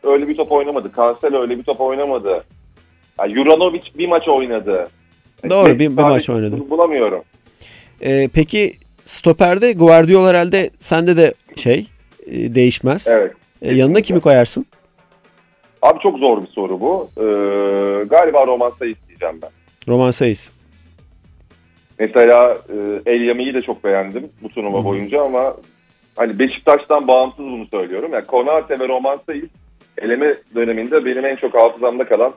[0.03, 0.91] Öyle bir top oynamadı.
[0.97, 2.45] Cancelo öyle bir top oynamadı.
[3.19, 4.89] Yani Juranovic bir maç oynadı.
[5.51, 6.71] Doğru bir, bir maç oynadı.
[6.71, 7.23] Bulamıyorum.
[8.03, 8.73] Ee, peki
[9.05, 11.87] stoperde Guardiola herhalde sende de şey
[12.27, 13.09] e, değişmez.
[13.09, 13.33] Evet.
[13.63, 14.67] Ee, yanına kimi koyarsın?
[15.83, 17.09] Abi çok zor bir soru bu.
[17.17, 17.23] Ee,
[18.05, 19.51] galiba Roman Sayıs diyeceğim ben.
[19.89, 20.51] Roman Sayıs.
[21.99, 25.55] Mesela e, El Yami'yi de çok beğendim bu turnuva boyunca ama
[26.17, 28.11] hani Beşiktaş'tan bağımsız bunu söylüyorum.
[28.13, 29.51] Yani Konate ve Roman Sayıs
[29.99, 32.33] eleme döneminde benim en çok hafızamda kalan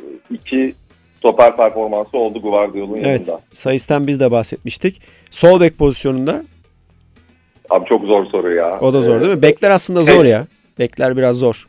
[0.00, 0.74] e, iki
[1.18, 3.40] stoper performansı oldu Guardiola'nın evet, yanında.
[3.52, 5.02] Sayıs'tan biz de bahsetmiştik.
[5.30, 6.42] Sol bek pozisyonunda?
[7.70, 8.80] Abi çok zor soru ya.
[8.80, 9.42] O da zor değil mi?
[9.42, 10.46] Bekler aslında zor ya.
[10.78, 11.68] Bekler biraz zor.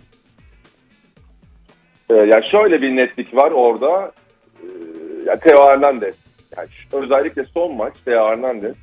[2.09, 4.11] Ee, ya şöyle bir netlik var orada.
[4.63, 6.15] Ee, ya Teo Hernandez.
[6.57, 8.75] Yani özellikle son maç Teo Hernandez.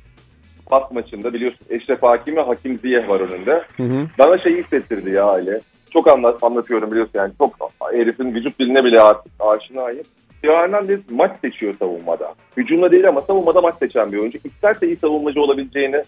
[0.69, 3.63] Pas maçında biliyorsun Eşref Hakim ve Hakim Ziyeh var önünde.
[3.77, 4.07] Hı hı.
[4.19, 5.59] Bana şeyi hissettirdi ya Ali.
[5.93, 7.33] Çok anlat, anlatıyorum biliyorsun yani.
[7.37, 10.03] Çok herifin vücut diline bile artık aşinayım.
[10.41, 12.35] Teo Hernandez maç seçiyor savunmada.
[12.57, 14.39] Hücumda değil ama savunmada maç seçen bir oyuncu.
[14.43, 16.03] İsterse iyi savunmacı olabileceğini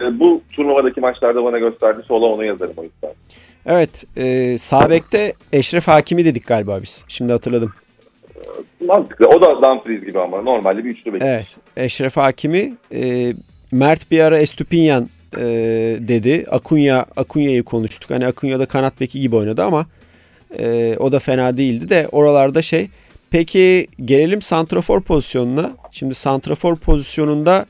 [0.00, 2.02] e, bu turnuvadaki maçlarda bana gösterdi.
[2.06, 3.12] Sola onu yazarım o yüzden.
[3.66, 4.04] Evet.
[4.16, 7.04] E, sağ bekte Eşref Hakimi dedik galiba biz.
[7.08, 7.72] Şimdi hatırladım.
[8.86, 9.26] Mantıklı.
[9.26, 11.34] O da Dumfries gibi ama normalde bir üçlü bekliyor.
[11.34, 11.56] Evet.
[11.76, 13.32] Eşref Hakimi e,
[13.72, 15.44] Mert bir ara Estupinyan e,
[16.00, 16.44] dedi.
[16.50, 18.10] Akunya Akunya'yı konuştuk.
[18.10, 19.86] Hani Akunya da kanat beki gibi oynadı ama
[20.58, 22.88] e, o da fena değildi de oralarda şey.
[23.30, 25.72] Peki gelelim santrafor pozisyonuna.
[25.92, 27.66] Şimdi santrafor pozisyonunda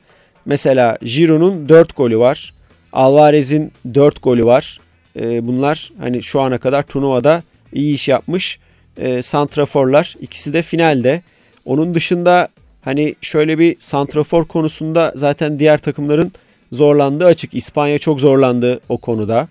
[0.47, 2.55] mesela Giroud'un 4 golü var.
[2.93, 4.81] Alvarez'in 4 golü var.
[5.17, 8.59] E, bunlar hani şu ana kadar turnuvada iyi iş yapmış
[8.99, 10.17] e, santraforlar.
[10.21, 11.23] İkisi de finalde.
[11.65, 12.49] Onun dışında
[12.83, 16.33] hani şöyle bir santrafor konusunda zaten diğer takımların
[16.73, 17.55] zorlandığı açık.
[17.55, 19.49] İspanya çok zorlandı o konuda.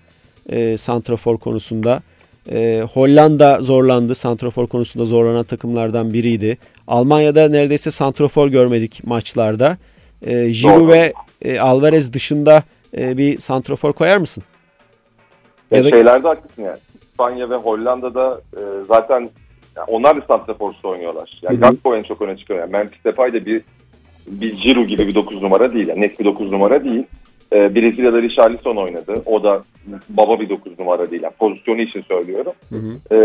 [0.50, 2.02] E, santrafor konusunda.
[2.52, 4.16] E, Hollanda zorlandı.
[4.16, 6.58] Santrafor konusunda zorlanan takımlardan biriydi.
[6.88, 9.78] Almanya'da neredeyse santrafor görmedik maçlarda.
[10.22, 12.64] E, Giroud ve e, Alvarez dışında
[12.98, 14.44] e, bir santrafor koyar mısın?
[15.72, 15.90] Ya, ya da...
[15.90, 16.78] Şeylerde haklısın yani.
[17.18, 19.20] İspanya ve Hollanda'da e, zaten
[19.76, 21.40] yani onlar da santraforsu oynuyorlar.
[21.42, 22.60] Yani Gakpo en çok öne çıkıyor.
[22.60, 23.62] Yani Memphis Depay da bir
[24.28, 25.88] bir Giroud gibi bir 9 numara değil.
[25.88, 27.04] Yani net bir 9 numara değil.
[27.54, 29.14] E, Brezilya'da Richarlison oynadı.
[29.26, 29.64] O da
[30.10, 31.24] baba bir 9 numara değil.
[31.24, 32.54] Yani pozisyonu için söylüyorum.
[32.70, 33.16] Hı hı.
[33.16, 33.18] E,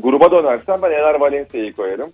[0.00, 2.10] gruba dönersen ben Ener Valencia'yı koyarım.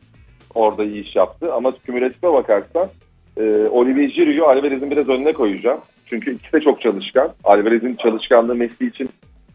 [0.54, 1.54] Orada iyi iş yaptı.
[1.54, 2.88] Ama kümülatife bakarsan
[3.36, 5.80] e, Olivier Giroud'u Alvarez'in biraz önüne koyacağım.
[6.06, 7.32] Çünkü ikisi de çok çalışkan.
[7.44, 9.08] Alvarez'in çalışkanlığı Messi için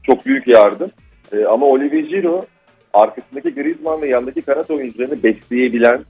[0.03, 0.91] çok büyük yardım.
[1.35, 2.43] E, ama Olivier Giroud
[2.93, 6.01] arkasındaki Griezmann ve yandaki kanat oyuncularını besleyebilen,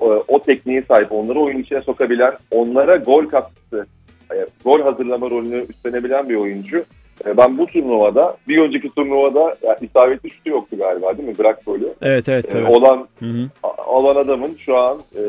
[0.00, 3.86] o, o tekniğe sahip, onları oyun içine sokabilen, onlara gol katkısı,
[4.30, 6.84] yani gol hazırlama rolünü üstlenebilen bir oyuncu.
[7.26, 11.38] E, ben bu turnuvada, bir önceki turnuvada yani isabetli şutu yoktu galiba değil mi?
[11.38, 11.88] Bırak golü.
[12.02, 12.54] Evet evet.
[12.54, 13.48] E, olan Hı
[13.86, 15.22] olan adamın şu an e,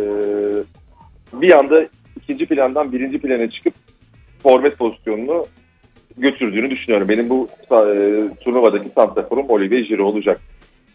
[1.33, 1.85] bir anda
[2.17, 3.73] ikinci plandan birinci plana çıkıp
[4.43, 5.45] forvet pozisyonunu
[6.17, 7.09] götürdüğünü düşünüyorum.
[7.09, 7.75] Benim bu e,
[8.43, 10.39] turnuvadaki santraforum Olivier Giroud olacak.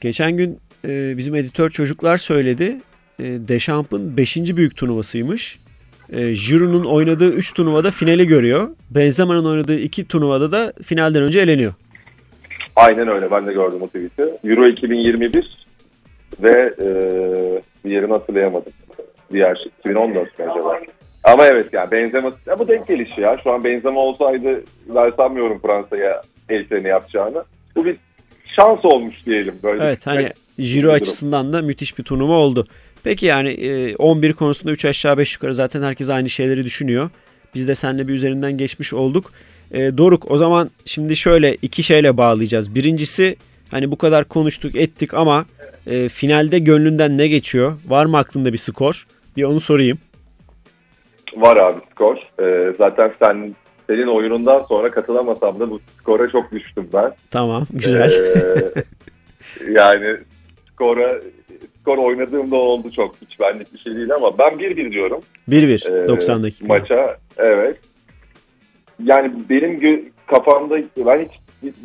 [0.00, 2.76] Geçen gün e, bizim editör çocuklar söyledi.
[3.18, 4.36] E, Dechamps'ın 5.
[4.36, 5.58] büyük turnuvasıymış.
[6.12, 8.68] E, Giroud'un oynadığı 3 turnuvada finali görüyor.
[8.90, 11.72] Benzema'nın oynadığı 2 turnuvada da finalden önce eleniyor.
[12.76, 13.30] Aynen öyle.
[13.30, 14.22] Ben de gördüm o tweet'i.
[14.44, 15.66] Euro 2021
[16.42, 16.88] ve e,
[17.88, 18.72] diğerini hatırlayamadım.
[19.32, 19.66] Diğer şey.
[19.80, 20.80] 2014 mi acaba?
[21.26, 23.40] Ama evet yani Benzema ya bu denk gelişi ya.
[23.44, 27.44] Şu an Benzema olsaydı ben sanmıyorum Fransa'ya el freni yapacağını.
[27.76, 27.96] Bu bir
[28.56, 29.54] şans olmuş diyelim.
[29.62, 30.94] Böyle Evet hani durum.
[30.94, 32.66] açısından da müthiş bir turnuva oldu.
[33.04, 37.10] Peki yani e, 11 konusunda 3 aşağı 5 yukarı zaten herkes aynı şeyleri düşünüyor.
[37.54, 39.32] Biz de seninle bir üzerinden geçmiş olduk.
[39.72, 42.74] E, Doruk o zaman şimdi şöyle iki şeyle bağlayacağız.
[42.74, 43.36] Birincisi
[43.70, 45.46] hani bu kadar konuştuk ettik ama
[45.86, 47.72] e, finalde gönlünden ne geçiyor?
[47.88, 49.06] Var mı aklında bir skor?
[49.36, 49.98] Bir onu sorayım.
[51.36, 52.16] Var abi skor.
[52.42, 53.54] E, zaten sen
[53.86, 57.12] senin oyunundan sonra katılamasam da bu skora çok düştüm ben.
[57.30, 58.10] Tamam güzel.
[58.10, 58.82] Ee,
[59.72, 60.16] yani
[60.72, 61.14] skora
[61.80, 63.14] skor oynadığımda oldu çok.
[63.22, 65.20] Hiç benlik bir şey değil ama ben 1-1 diyorum.
[65.48, 66.66] 1-1 Ee, 90 dakika.
[66.66, 67.76] Maça evet.
[69.04, 71.30] Yani benim gö- kafamda ben hiç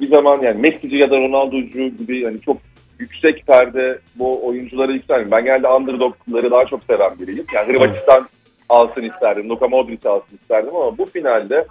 [0.02, 2.58] bir zaman yani Messi'ci ya da Ronaldo'cu gibi yani çok
[3.00, 5.32] yüksek perde bu oyuncuları yükselmiyorum.
[5.32, 7.46] Ben genelde underdogları daha çok seven biriyim.
[7.54, 8.28] Yani Hırvatistan
[8.72, 9.50] alsın isterdim.
[9.50, 11.66] Luka Modric alsın isterdim ama bu finalde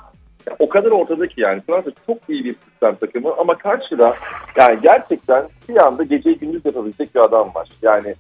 [0.58, 4.16] o kadar ortada ki yani Fransa çok iyi bir sistem takımı ama karşıda
[4.56, 7.68] yani gerçekten bir anda geceyi gündüz yapabilecek bir adam var.
[7.82, 8.14] Yani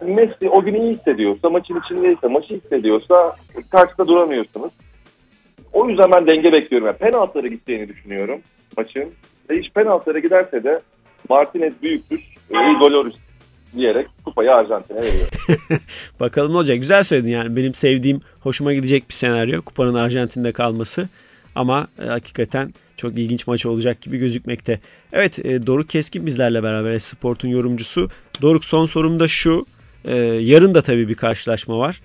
[0.00, 3.36] Messi o gün iyi hissediyorsa, maçın içindeyse, maçı hissediyorsa
[3.70, 4.72] karşıda duramıyorsunuz.
[5.72, 6.86] O yüzden ben denge bekliyorum.
[6.86, 8.40] Yani penaltılara gideceğini düşünüyorum
[8.76, 9.14] maçın.
[9.50, 10.80] Ve hiç penaltılara giderse de
[11.28, 13.23] Martinez büyüktür, iyi golörüz
[13.76, 15.26] diyerek kupayı Arjantin'e veriyor.
[16.20, 16.78] Bakalım ne olacak.
[16.78, 17.56] Güzel söyledin yani.
[17.56, 19.62] Benim sevdiğim, hoşuma gidecek bir senaryo.
[19.62, 21.08] Kupanın Arjantin'de kalması.
[21.54, 24.80] Ama e, hakikaten çok ilginç maç olacak gibi gözükmekte.
[25.12, 28.08] Evet e, Doruk Keskin bizlerle beraber Sport'un yorumcusu.
[28.42, 29.66] Doruk son sorum da şu.
[30.04, 32.00] E, yarın da tabii bir karşılaşma var.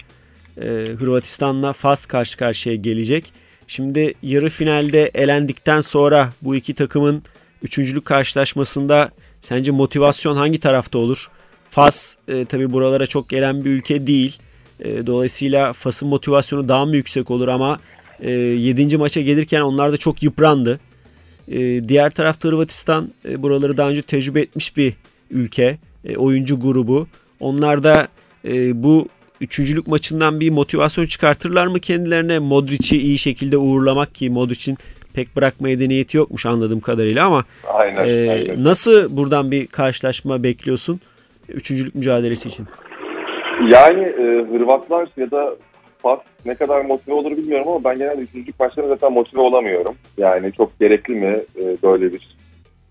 [0.62, 0.65] E,
[0.99, 3.34] Hırvatistan'la Fas karşı karşıya gelecek.
[3.67, 7.23] Şimdi yarı finalde elendikten sonra bu iki takımın
[7.63, 11.29] üçüncülük karşılaşmasında sence motivasyon hangi tarafta olur?
[11.69, 14.39] Fas e, tabi buralara çok gelen bir ülke değil.
[14.79, 17.79] E, dolayısıyla Fas'ın motivasyonu daha mı yüksek olur ama
[18.19, 18.97] e, 7.
[18.97, 20.79] maça gelirken onlar da çok yıprandı.
[21.47, 24.93] E, diğer tarafta Hırvatistan e, buraları daha önce tecrübe etmiş bir
[25.32, 25.77] ülke.
[26.05, 27.08] E, oyuncu grubu.
[27.39, 28.08] Onlar da
[28.45, 29.08] e, bu
[29.41, 32.39] üçüncülük maçından bir motivasyon çıkartırlar mı kendilerine?
[32.39, 34.77] Modric'i iyi şekilde uğurlamak ki Modric'in
[35.13, 38.63] pek bırakmaya da niyeti yokmuş anladığım kadarıyla ama Aynen, e, aynen.
[38.63, 41.01] nasıl buradan bir karşılaşma bekliyorsun?
[41.53, 42.65] Üçüncülük mücadelesi için.
[43.71, 45.55] Yani e, Hırvatlar ya da
[46.01, 49.95] Fas ne kadar motive olur bilmiyorum ama ben genelde üçüncülük maçlarına zaten motive olamıyorum.
[50.17, 52.38] Yani çok gerekli mi e, böyle bir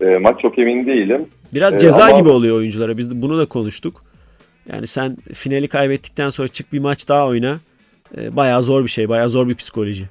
[0.01, 1.25] e, maç çok emin değilim.
[1.53, 2.97] Biraz E, ceza ama- gibi oluyor oyunculara.
[2.97, 4.03] Biz de bunu da konuştuk.
[4.73, 7.57] Yani sen finali kaybettikten sonra çık bir maç daha oyna.
[8.17, 9.09] E, bayağı zor bir şey.
[9.09, 10.05] Bayağı zor bir psikoloji.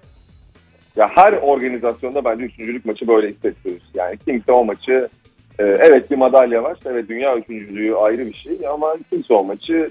[0.96, 3.82] Ya her organizasyonda bence üçüncülük maçı böyle hissettirir.
[3.94, 5.08] Yani kimse o maçı
[5.58, 6.76] evet bir madalya var.
[6.86, 9.88] Evet dünya üçüncülüğü ayrı bir şey ama kimse o maçı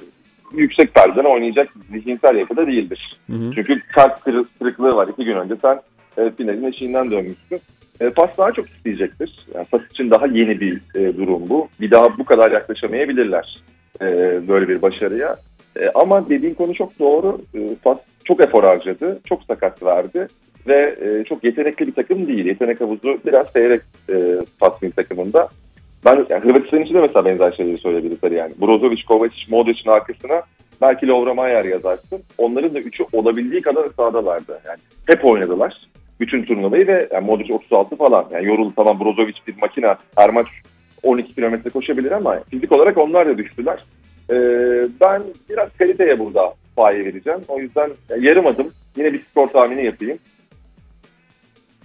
[0.54, 3.18] yüksek perdeden oynayacak zihinsel yapıda değildir.
[3.30, 3.52] Hı hı.
[3.56, 3.82] Çünkü
[4.26, 5.08] kırı- kırıklığı var.
[5.08, 5.80] İki gün önce sen
[6.18, 7.60] e, finalin eşiğinden dönmüşsün.
[8.02, 9.40] E, Fas daha çok isteyecektir.
[9.56, 11.68] Yani Fas için daha yeni bir e, durum bu.
[11.82, 13.64] Bir daha bu kadar yaklaşamayabilirler
[14.02, 14.08] e,
[14.48, 15.36] böyle bir başarıya.
[15.80, 17.42] E, ama dediğin konu çok doğru.
[17.56, 19.20] E, Fas çok efor harcadı.
[19.26, 20.28] Çok sakat verdi.
[20.68, 22.46] Ve e, çok yetenekli bir takım değil.
[22.46, 24.16] Yetenek havuzu biraz seyrek e,
[24.60, 25.50] Fas'ın takımında.
[26.06, 28.54] Ben yani Hırvatistan için de mesela benzer şeyleri söyleyebilirler yani.
[28.62, 30.42] Brozovic, Kovacic, Modric'in arkasına
[30.82, 32.20] belki Lovra Mayer yazarsın.
[32.38, 34.60] Onların da üçü olabildiği kadar sahadalardı.
[34.68, 35.88] Yani hep oynadılar.
[36.20, 38.26] Bütün turnuvayı ve yani Modric 36 falan.
[38.32, 39.96] Yani yoruldu tamam Brozovic bir makine.
[40.16, 40.48] Her maç
[41.04, 43.80] 12 kilometre koşabilir ama fizik olarak onlar da düştüler.
[44.30, 44.36] Ee,
[45.02, 47.40] ben biraz kaliteye burada paye vereceğim.
[47.48, 50.18] O yüzden yarım adım yine bir skor tahmini yapayım.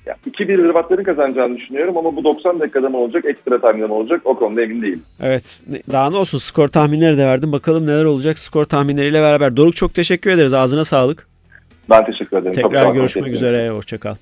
[0.07, 4.37] Ya 2-1 Hırvatların kazanacağını düşünüyorum ama bu 90 dakikada mı olacak, ekstra mı olacak o
[4.37, 5.03] konuda emin değilim.
[5.21, 5.63] Evet
[5.93, 7.53] daha ne olsun skor tahminleri de verdim.
[7.53, 9.57] Bakalım neler olacak skor tahminleriyle beraber.
[9.57, 10.55] Doruk çok teşekkür ederiz.
[10.55, 11.29] Ağzına sağlık.
[11.91, 12.53] Ben teşekkür ederim.
[12.53, 12.95] Çok Tekrar olun.
[12.95, 13.71] görüşmek üzere.
[13.71, 14.15] Hoşçakal.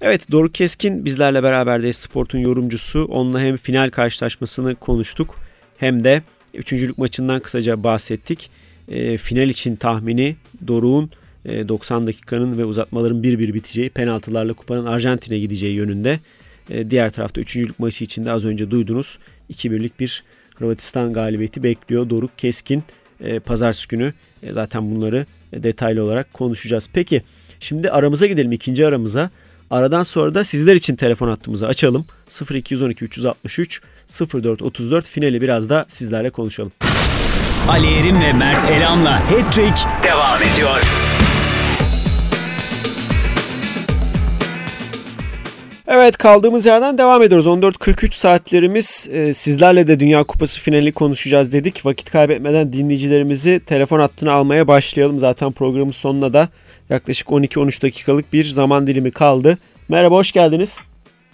[0.00, 3.04] Evet Doruk Keskin bizlerle beraber Sport'un yorumcusu.
[3.04, 5.34] Onunla hem final karşılaşmasını konuştuk
[5.78, 6.22] hem de
[6.54, 8.50] üçüncülük maçından kısaca bahsettik.
[8.88, 11.10] E, final için tahmini Doruk'un
[11.44, 16.20] e, 90 dakikanın ve uzatmaların 1-1 biteceği, penaltılarla kupanın Arjantin'e gideceği yönünde.
[16.70, 19.18] E, diğer tarafta üçüncülük maçı için de az önce duydunuz.
[19.50, 20.22] 2-1'lik bir
[20.54, 22.84] Hırvatistan galibiyeti bekliyor Doruk Keskin.
[23.20, 26.88] E, Pazartesi günü e, zaten bunları e, detaylı olarak konuşacağız.
[26.92, 27.22] Peki
[27.60, 29.30] şimdi aramıza gidelim ikinci aramıza.
[29.70, 32.06] Aradan sonra da sizler için telefon hattımızı açalım.
[32.50, 33.82] 0212 363
[34.34, 36.72] 0434 finali biraz da sizlerle konuşalım.
[37.68, 41.13] Ali Erim ve Mert Elam'la Hattrick devam ediyor.
[45.88, 47.46] Evet kaldığımız yerden devam ediyoruz.
[47.46, 51.86] 14.43 saatlerimiz e, sizlerle de Dünya Kupası finali konuşacağız dedik.
[51.86, 55.18] Vakit kaybetmeden dinleyicilerimizi telefon hattına almaya başlayalım.
[55.18, 56.48] Zaten programın sonuna da
[56.90, 59.58] yaklaşık 12-13 dakikalık bir zaman dilimi kaldı.
[59.88, 60.78] Merhaba hoş geldiniz.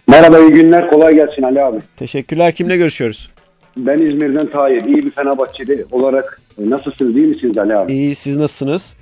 [0.08, 1.78] Merhaba iyi günler kolay gelsin Ali abi.
[1.96, 2.54] Teşekkürler.
[2.54, 3.30] Kimle görüşüyoruz?
[3.76, 4.84] Ben İzmir'den Tahir.
[4.84, 7.92] İyi bir Fenerbahçeli olarak nasılsınız iyi misiniz Ali abi?
[7.92, 8.96] İyi siz nasılsınız?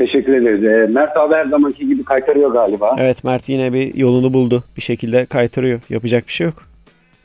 [0.00, 0.64] Teşekkür ederiz.
[0.64, 2.96] E, Mert abi her zamanki gibi kaytarıyor galiba.
[2.98, 4.62] Evet Mert yine bir yolunu buldu.
[4.76, 5.80] Bir şekilde kaytarıyor.
[5.90, 6.54] Yapacak bir şey yok.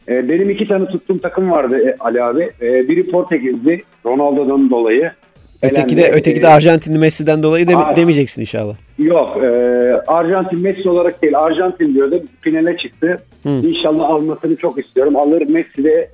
[0.10, 2.50] E, benim iki tane tuttuğum takım vardı e, Ali abi.
[2.62, 5.12] E, biri Portekiz'di Ronaldo'dan dolayı.
[5.62, 7.96] Öteki de öteki de E, Arjantinli Messi'den dolayı Aa.
[7.96, 8.76] demeyeceksin inşallah.
[9.00, 9.48] Yok e,
[10.08, 13.18] Arjantin Messi olarak değil Arjantin diyordu finale çıktı.
[13.44, 13.50] Hı.
[13.50, 15.16] İnşallah almasını çok istiyorum.
[15.16, 16.10] Alır Messi de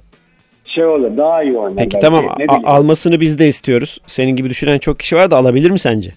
[0.65, 1.75] şey olur daha iyi oynar.
[1.77, 2.05] Peki belki.
[2.05, 3.97] tamam a- almasını biz de istiyoruz.
[4.05, 6.11] Senin gibi düşünen çok kişi var da alabilir mi sence?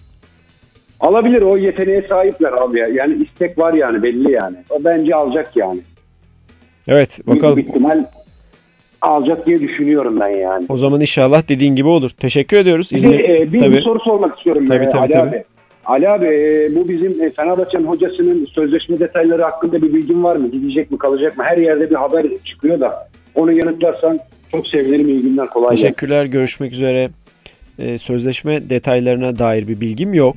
[0.99, 2.87] Alabilir o yeteneğe sahipler abi ya.
[2.87, 4.55] Yani istek var yani belli yani.
[4.69, 5.79] O bence alacak yani.
[6.87, 7.55] Evet bakalım.
[7.55, 8.03] Büyük bir ihtimal
[9.01, 10.65] alacak diye düşünüyorum ben yani.
[10.69, 12.09] O zaman inşallah dediğin gibi olur.
[12.09, 12.91] Teşekkür ediyoruz.
[12.91, 13.23] Bir, İzmir.
[13.23, 13.73] de, e, bir, Tabii.
[13.75, 15.29] bir soru sormak istiyorum Tabii, e, tabii, Ali tabii.
[15.29, 15.43] abi.
[15.85, 20.51] Ali abi e, bu bizim e, Fenerbahçe'nin hocasının sözleşme detayları hakkında bir bilgin var mı?
[20.51, 21.43] Gidecek mi kalacak mı?
[21.43, 24.19] Her yerde bir haber çıkıyor da onu yanıtlarsan
[24.51, 25.09] çok sevinirim.
[25.09, 25.81] İyi günler kolay gelsin.
[25.83, 26.25] Teşekkürler.
[26.25, 27.09] Görüşmek üzere.
[27.79, 30.35] Ee, sözleşme detaylarına dair bir bilgim yok.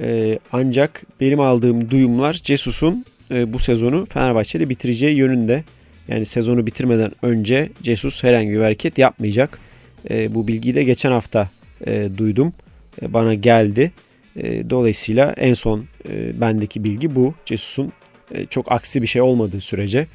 [0.00, 5.64] Ee, ancak benim aldığım duyumlar Cesus'un e, bu sezonu Fenerbahçe'de bitireceği yönünde.
[6.08, 9.58] Yani sezonu bitirmeden önce Cesus herhangi bir hareket yapmayacak.
[10.10, 11.48] Ee, bu bilgiyi de geçen hafta
[11.86, 12.52] e, duydum.
[13.02, 13.92] E, bana geldi.
[14.36, 17.34] E, dolayısıyla en son e, bendeki bilgi bu.
[17.44, 17.92] Cesus'un
[18.34, 20.06] e, çok aksi bir şey olmadığı sürece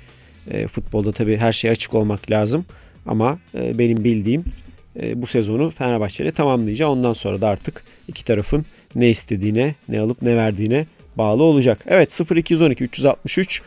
[0.52, 2.66] e, futbolda tabii her şey açık olmak lazım.
[3.06, 4.46] Ama e, benim bildiğim e,
[4.96, 6.90] bu sezonu Fenerbahçe ile tamamlayacağı.
[6.90, 11.80] Ondan sonra da artık iki tarafın ne istediğine, ne alıp ne verdiğine bağlı olacak.
[11.88, 13.62] Evet 0212 363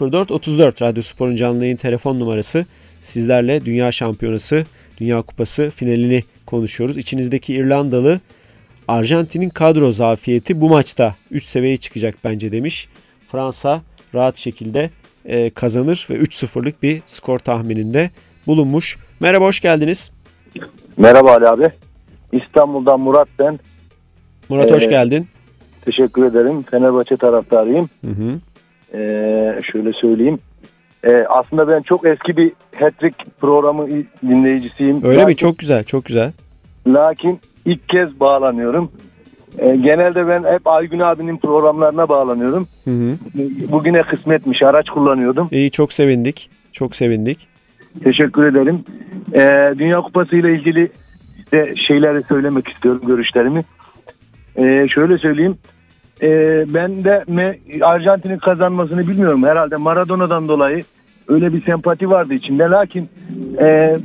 [0.00, 2.66] 04 34 Radyo Spor'un canlı yayın telefon numarası.
[3.00, 4.66] Sizlerle Dünya Şampiyonası,
[4.98, 6.96] Dünya Kupası finalini konuşuyoruz.
[6.96, 8.20] İçinizdeki İrlandalı
[8.88, 12.88] Arjantin'in kadro zafiyeti bu maçta 3 seviyeye çıkacak bence demiş.
[13.32, 13.82] Fransa
[14.14, 14.90] rahat şekilde
[15.24, 18.10] e, kazanır ve 3-0'lık bir skor tahmininde
[18.46, 18.98] bulunmuş.
[19.20, 20.10] Merhaba hoş geldiniz.
[20.96, 21.70] Merhaba Ali abi.
[22.32, 23.58] İstanbul'dan Murat ben.
[24.48, 25.26] Murat hoş Ee, geldin.
[25.84, 26.62] Teşekkür ederim.
[26.70, 27.88] Fenerbahçe taraftarıyım.
[28.04, 28.40] Hı hı.
[28.98, 30.38] Ee, şöyle söyleyeyim.
[31.04, 33.88] Ee, aslında ben çok eski bir hat-trick programı
[34.28, 34.96] dinleyicisiyim.
[35.04, 35.36] Öyle lakin, mi?
[35.36, 36.32] Çok güzel, çok güzel.
[36.86, 38.90] Lakin ilk kez bağlanıyorum.
[39.58, 42.66] Ee, genelde ben hep Aygün abinin programlarına bağlanıyorum.
[42.84, 43.16] Hı hı.
[43.72, 44.62] Bugüne kısmetmiş.
[44.62, 45.48] Araç kullanıyordum.
[45.52, 46.50] İyi çok sevindik.
[46.72, 47.48] Çok sevindik.
[48.04, 48.78] Teşekkür ederim.
[49.34, 50.88] Ee, Dünya Kupası ile ilgili
[51.52, 53.64] de şeyleri söylemek istiyorum görüşlerimi.
[54.56, 55.56] Ee, şöyle söyleyeyim.
[56.22, 57.24] Ee, ben de
[57.82, 59.42] Arjantin'in kazanmasını bilmiyorum.
[59.44, 60.82] Herhalde Maradona'dan dolayı
[61.28, 62.62] öyle bir sempati vardı içimde.
[62.64, 63.08] Lakin
[63.60, 63.96] e,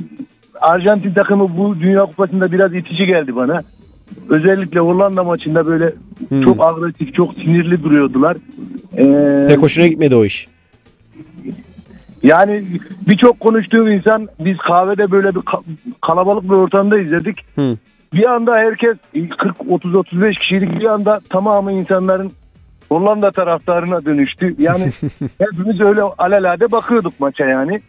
[0.60, 3.62] Arjantin takımı bu Dünya Kupası'nda biraz itici geldi bana.
[4.28, 5.92] Özellikle Hollanda maçında böyle
[6.28, 6.42] Hmm.
[6.42, 8.36] çok agresif, çok sinirli duruyordular.
[8.96, 10.48] Ee, Pek hoşuna gitmedi o iş.
[12.22, 12.64] Yani
[13.08, 15.62] birçok konuştuğum insan biz kahvede böyle bir ka-
[16.02, 17.44] kalabalık bir ortamda izledik.
[17.56, 17.76] Hı.
[18.14, 18.96] Bir anda herkes
[19.38, 22.32] 40 30 35 kişilik bir anda tamamı insanların
[22.88, 24.54] Hollanda taraftarına dönüştü.
[24.58, 24.84] Yani
[25.38, 27.80] hepimiz öyle alelade bakıyorduk maça yani.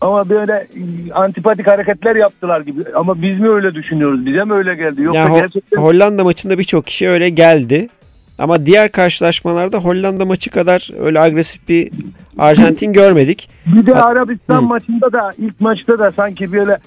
[0.00, 2.80] Ama böyle e, antipatik hareketler yaptılar gibi.
[2.94, 4.26] Ama biz mi öyle düşünüyoruz?
[4.26, 5.02] Bize mi öyle geldi?
[5.02, 7.88] Yoksa Yani Ho- gerçekten Hollanda maçında birçok kişi öyle geldi.
[8.38, 11.90] Ama diğer karşılaşmalarda Hollanda maçı kadar öyle agresif bir
[12.38, 13.50] Arjantin görmedik.
[13.66, 14.66] Bir de Arabistan Hı.
[14.66, 16.78] maçında da ilk maçta da sanki böyle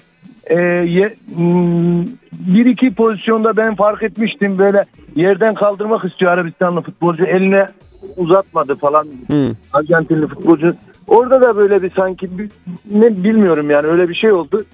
[0.46, 4.84] e, ye- hmm, bir iki pozisyonda ben fark etmiştim böyle
[5.16, 7.68] yerden kaldırmak istiyor Arabistanlı futbolcu eline
[8.16, 9.48] uzatmadı falan Hı.
[9.72, 10.74] Arjantinli futbolcu.
[11.06, 12.50] Orada da böyle bir sanki bir,
[12.90, 14.64] ne bilmiyorum yani öyle bir şey oldu.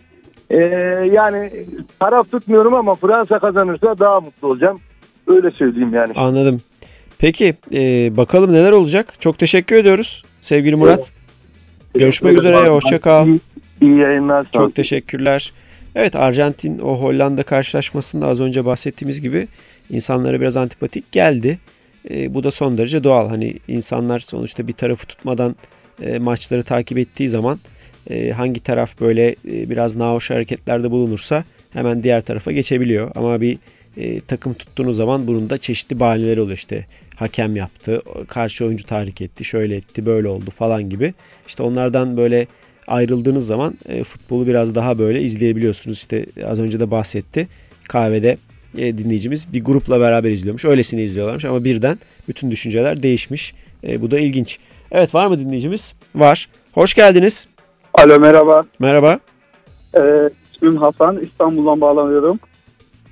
[0.51, 0.57] Ee,
[1.13, 1.51] yani
[2.01, 4.79] taraf tutmuyorum ama Fransa kazanırsa daha mutlu olacağım.
[5.27, 6.13] Öyle söyleyeyim yani.
[6.17, 6.61] Anladım.
[7.19, 9.15] Peki e, bakalım neler olacak.
[9.21, 11.13] Çok teşekkür ediyoruz sevgili Murat.
[11.95, 12.69] Görüşmek üzere.
[12.69, 13.29] Hoşça kal.
[13.29, 13.41] İyi,
[13.81, 14.47] iyi yayınlar.
[14.53, 15.53] Çok teşekkürler.
[15.95, 19.49] Evet Arjantin o Hollanda karşılaşmasında az önce bahsettiğimiz gibi
[19.91, 21.59] insanlara biraz antipatik geldi.
[22.11, 23.29] E, bu da son derece doğal.
[23.29, 25.57] Hani insanlar sonuçta bir tarafı tutmadan
[26.03, 27.59] e, maçları takip ettiği zaman
[28.11, 33.11] e, hangi taraf böyle e, biraz nahoş hareketlerde bulunursa hemen diğer tarafa geçebiliyor.
[33.15, 33.59] Ama bir
[33.97, 36.57] e, takım tuttuğunuz zaman bunun da çeşitli bahaneleri oluyor.
[36.57, 36.87] İşte
[37.17, 41.15] hakem yaptı, karşı oyuncu tahrik etti, şöyle etti, böyle oldu falan gibi.
[41.49, 42.47] İşte onlardan böyle
[42.87, 45.99] ayrıldığınız zaman e, futbolu biraz daha böyle izleyebiliyorsunuz.
[45.99, 47.49] İşte az önce de bahsetti.
[47.89, 48.39] Kahvede
[48.79, 50.65] e, dinleyicimiz bir grupla beraber izliyormuş.
[50.65, 53.55] Öylesini izliyorlarmış ama birden bütün düşünceler değişmiş.
[53.85, 54.59] E, bu da ilginç.
[54.91, 55.95] Evet var mı dinleyicimiz?
[56.15, 56.49] Var.
[56.73, 57.49] Hoş geldiniz.
[57.95, 58.65] Alo merhaba.
[58.79, 59.19] Merhaba.
[59.97, 61.21] Ee, ismim Hasan.
[61.21, 62.41] İstanbul'dan bağlanıyorum.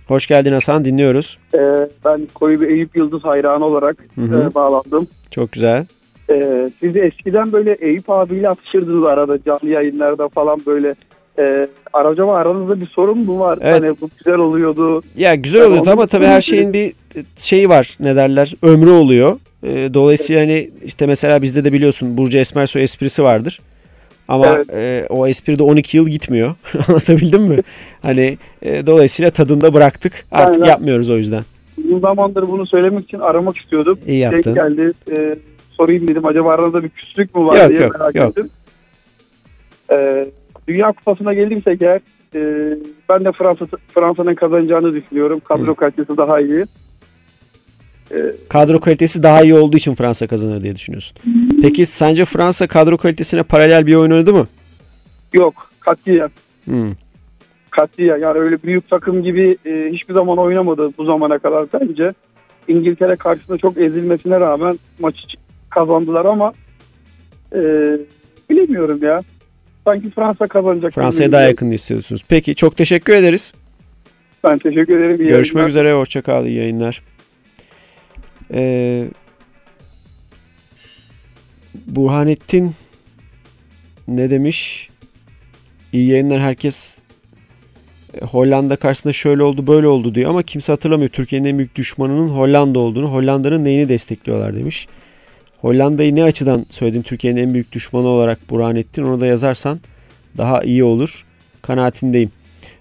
[0.09, 0.85] Hoş geldin Hasan.
[0.85, 1.39] Dinliyoruz.
[1.55, 1.59] Ee,
[2.05, 5.07] ben koyu bir Eyüp Yıldız hayranı olarak e, bağlandım.
[5.31, 5.87] Çok güzel.
[6.31, 10.95] Ee, siz de eskiden böyle Eyüp abiyle atışırdınız arada canlı yayınlarda falan böyle.
[11.39, 13.59] E, acaba aranızda bir sorun mu var?
[13.63, 13.75] Evet.
[13.83, 15.03] Hani bu güzel oluyordu.
[15.17, 16.93] Ya güzel oluyordu onu ama tabii her şeyin bir
[17.37, 19.39] şeyi var ne derler ömrü oluyor.
[19.63, 23.61] Ee, Dolayısıyla hani işte mesela bizde de biliyorsun Burcu Esmersoy esprisi vardır.
[24.29, 24.67] Ama Evet.
[24.73, 26.55] e, o espri de 12 yıl gitmiyor.
[26.89, 27.57] Anlatabildim mi?
[28.03, 30.27] Hani e, dolayısıyla tadında bıraktık.
[30.33, 30.71] Artık Aynen.
[30.71, 31.43] yapmıyoruz o yüzden.
[31.85, 33.99] Uzun zamandır bunu söylemek için aramak istiyordum.
[34.07, 34.55] İyi yaptın.
[34.55, 34.93] Denk geldi.
[35.17, 35.37] E,
[35.71, 36.27] sorayım dedim.
[36.27, 38.29] Acaba aranızda bir küslük mü var Yok, diye yok, merak yok.
[38.31, 38.51] ettim.
[39.93, 40.27] Ee,
[40.69, 42.01] Dünya Kupası'na geldiysek eğer
[42.35, 42.41] e,
[43.09, 45.41] ben de Fransa Fransa'nın kazanacağını düşünüyorum.
[45.41, 46.65] Kadro kalitesi daha iyi.
[48.49, 51.17] Kadro kalitesi daha iyi olduğu için Fransa kazanır diye düşünüyorsun.
[51.63, 54.47] Peki sence Fransa kadro kalitesine paralel bir oyun oynadı mı?
[55.33, 56.31] Yok katiyen.
[56.65, 56.91] Hmm.
[57.71, 58.19] Katiyen.
[58.19, 62.11] Yani öyle büyük takım gibi e, hiçbir zaman oynamadı bu zamana kadar bence.
[62.69, 65.21] İngiltere karşısında çok ezilmesine rağmen maçı
[65.71, 66.53] kazandılar ama
[67.55, 67.61] e,
[68.51, 69.23] bilemiyorum ya.
[69.85, 70.83] Sanki Fransa kazanacak.
[70.83, 72.23] gibi Fransa'ya daha yakın istiyorsunuz.
[72.29, 73.55] Peki çok teşekkür ederiz.
[74.45, 75.21] Ben teşekkür ederim.
[75.21, 75.69] İyi Görüşmek yayınlar.
[75.71, 75.93] üzere.
[75.93, 76.47] Hoşçakal.
[76.47, 77.03] İyi yayınlar.
[78.53, 79.09] Ee,
[81.87, 82.75] Burhanettin
[84.09, 84.89] ne demiş?
[85.93, 86.99] İyi yayınlar herkes
[88.15, 92.29] e, Hollanda karşısında şöyle oldu böyle oldu diyor ama kimse hatırlamıyor Türkiye'nin en büyük düşmanının
[92.29, 93.13] Hollanda olduğunu.
[93.13, 94.89] Hollanda'nın neyini destekliyorlar demiş.
[95.61, 99.81] Hollanda'yı ne açıdan söyledim Türkiye'nin en büyük düşmanı olarak Burhanettin onu da yazarsan
[100.39, 101.25] daha iyi olur.
[101.63, 102.31] Kanaatindeyim.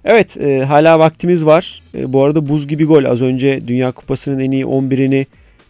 [0.05, 1.81] Evet e, hala vaktimiz var.
[1.95, 5.25] E, bu arada buz gibi gol az önce Dünya Kupası'nın en iyi 11'ini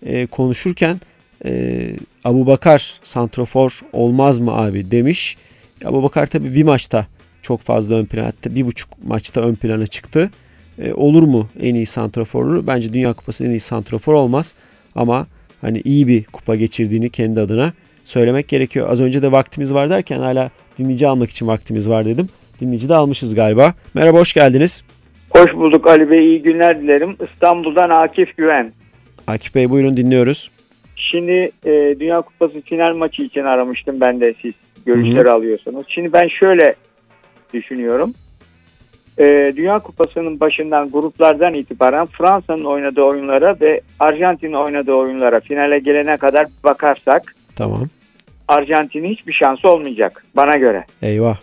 [0.06, 1.02] e, konuşurken
[1.46, 1.90] e,
[2.24, 5.38] Abu Bakar santrofor olmaz mı abi demiş.
[5.86, 7.08] Abu Bakar tabi bir maçta
[7.42, 10.32] çok fazla ön plana hatta bir buçuk maçta ön plana çıktı.
[10.80, 12.68] E, olur mu en iyi santroforu?
[12.68, 14.56] Bence Dünya Kupası'nın en iyi santrofor olmaz.
[14.96, 15.28] Ama
[15.62, 17.74] hani iyi bir kupa geçirdiğini kendi adına
[18.04, 18.90] söylemek gerekiyor.
[18.90, 20.50] Az önce de vaktimiz var derken hala
[20.80, 22.30] dinleyici almak için vaktimiz var dedim.
[22.62, 23.74] Dinleyici de almışız galiba.
[23.94, 24.84] Merhaba hoş geldiniz.
[25.30, 26.20] Hoş bulduk Ali Bey.
[26.28, 27.16] iyi günler dilerim.
[27.24, 28.72] İstanbul'dan Akif Güven.
[29.28, 30.52] Akif Bey buyurun dinliyoruz.
[30.96, 34.54] Şimdi e, Dünya Kupası final maçı için aramıştım ben de siz
[34.86, 35.86] görüşleri alıyorsunuz.
[35.90, 36.76] Şimdi ben şöyle
[37.54, 38.14] düşünüyorum.
[39.20, 46.18] E, Dünya Kupası'nın başından gruplardan itibaren Fransa'nın oynadığı oyunlara ve Arjantin'in oynadığı oyunlara finale gelene
[46.18, 47.88] kadar bakarsak Tamam.
[48.48, 50.86] Arjantin'in hiçbir şansı olmayacak bana göre.
[51.02, 51.38] Eyvah.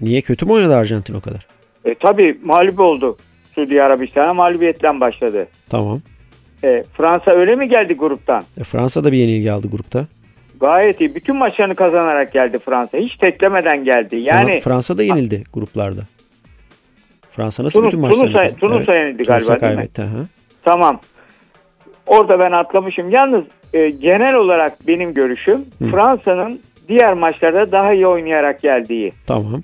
[0.00, 1.46] Niye kötü mü oynadı Arjantin o kadar?
[1.84, 3.16] E, tabii mağlup oldu.
[3.54, 5.46] Suudi Arabistan'a mağlubiyetten başladı.
[5.68, 6.00] Tamam.
[6.64, 8.42] E, Fransa öyle mi geldi gruptan?
[8.60, 10.06] E, Fransa da bir yenilgi aldı grupta.
[10.60, 11.14] Gayet iyi.
[11.14, 12.98] Bütün maçlarını kazanarak geldi Fransa.
[12.98, 14.16] Hiç teklemeden geldi.
[14.16, 16.00] Yani Fra- Fransa da yenildi gruplarda.
[17.30, 18.60] Fransa nasıl Tunus- bütün maçlarını Tunus'a- kazandı?
[18.60, 19.76] Tunus'a yenildi Tunus'a galiba, değil mi?
[19.76, 20.02] kaybetti.
[20.02, 20.26] Hı.
[20.64, 21.00] tamam.
[22.06, 23.10] Orada ben atlamışım.
[23.10, 23.44] Yalnız
[23.74, 25.64] e, genel olarak benim görüşüm.
[25.90, 29.62] Fransa'nın diğer maçlarda daha iyi oynayarak geldiği Tamam.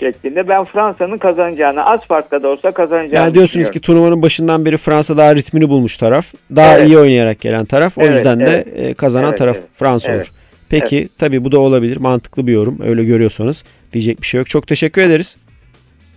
[0.00, 0.48] Şeklinde.
[0.48, 5.16] Ben Fransa'nın kazanacağını az farkla da olsa kazanacağını Yani diyorsunuz ki turnuvanın başından beri Fransa
[5.16, 6.34] daha ritmini bulmuş taraf.
[6.56, 6.88] Daha Evet.
[6.88, 7.98] iyi oynayarak gelen taraf.
[7.98, 8.66] O Evet, yüzden evet.
[8.66, 9.68] de e, kazanan Evet, taraf evet.
[9.72, 10.20] Fransa Evet.
[10.24, 10.32] olur.
[10.68, 11.96] Peki tabii bu da olabilir.
[11.96, 12.78] Mantıklı bir yorum.
[12.84, 14.48] Öyle görüyorsanız diyecek bir şey yok.
[14.48, 15.36] Çok teşekkür ederiz.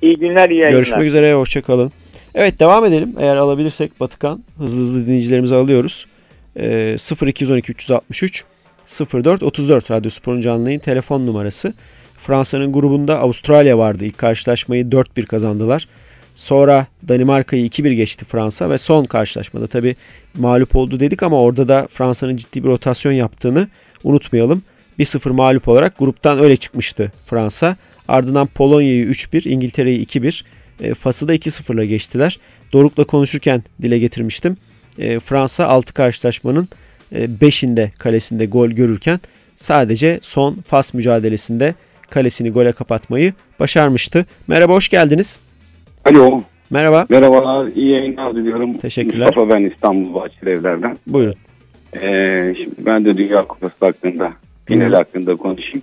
[0.01, 0.71] İyi günler, iyi yayınlar.
[0.71, 1.33] Görüşmek üzere.
[1.33, 1.91] Hoşçakalın.
[2.35, 3.15] Evet devam edelim.
[3.19, 6.05] Eğer alabilirsek Batıkan hızlı hızlı dinleyicilerimizi alıyoruz.
[6.59, 6.95] Ee,
[7.27, 8.43] 0212 363
[9.13, 11.73] 04 34 Radyo Spor'un canlı yayın telefon numarası.
[12.21, 14.05] Fransa'nın grubunda Avustralya vardı.
[14.05, 15.87] İlk karşılaşmayı 4-1 kazandılar.
[16.35, 19.95] Sonra Danimarka'yı 2-1 geçti Fransa ve son karşılaşmada tabi
[20.37, 23.67] mağlup oldu dedik ama orada da Fransa'nın ciddi bir rotasyon yaptığını
[24.03, 24.61] unutmayalım.
[24.99, 27.75] 1-0 mağlup olarak gruptan öyle çıkmıştı Fransa.
[28.07, 30.43] Ardından Polonya'yı 3-1, İngiltere'yi 2-1,
[30.81, 32.39] e, Fas'ı da 2-0'la geçtiler.
[32.73, 34.57] Doruk'la konuşurken dile getirmiştim.
[34.97, 36.67] E, Fransa 6 karşılaşmanın
[37.13, 39.19] 5'inde e, kalesinde gol görürken
[39.57, 41.75] sadece son Fas mücadelesinde
[42.11, 44.25] kalesini gole kapatmayı başarmıştı.
[44.47, 45.39] Merhaba hoş geldiniz.
[46.05, 46.41] Alo.
[46.71, 47.05] Merhaba.
[47.09, 47.67] Merhabalar.
[47.75, 48.73] İyi yayınlar diliyorum.
[48.73, 49.25] Teşekkürler.
[49.27, 50.97] Mustafa ben İstanbul Bahçelievler'den.
[51.07, 51.35] Buyurun.
[52.01, 54.33] Ee, şimdi ben de Dünya Kupası hakkında,
[54.65, 55.81] final hakkında konuşayım.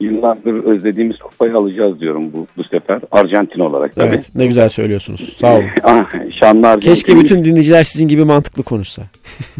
[0.00, 3.00] Yıllardır özlediğimiz kupayı alacağız diyorum bu bu sefer.
[3.10, 4.06] Arjantin olarak tabii.
[4.08, 5.36] Evet, ne güzel söylüyorsunuz.
[5.40, 5.64] Sağ olun.
[5.82, 6.04] Ah,
[6.40, 6.90] Şanlı Arjantin.
[6.90, 9.02] Keşke bütün dinleyiciler sizin gibi mantıklı konuşsa.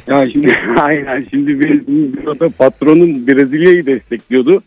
[0.06, 4.62] ya şimdi aynen şimdi bir, bir patronun Brezilya'yı destekliyordu.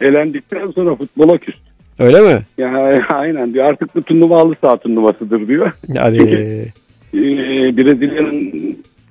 [0.00, 1.62] Elendikten sonra futbola küstü.
[1.98, 2.40] Öyle mi?
[2.58, 5.72] Ya aynen diyor artık bu turnuva halı saha turnuvasıdır diyor.
[5.98, 6.16] Hadi.
[7.14, 8.52] e, Brezilya'nın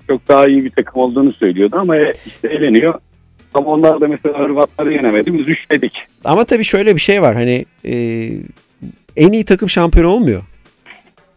[0.08, 2.94] çok daha iyi bir takım olduğunu söylüyordu ama işte eleniyor.
[3.54, 5.38] Ama onlar da mesela Hırvatları yenemedi.
[5.38, 6.02] Biz üçledik.
[6.24, 7.34] Ama tabii şöyle bir şey var.
[7.34, 7.94] Hani e,
[9.16, 10.42] en iyi takım şampiyon olmuyor.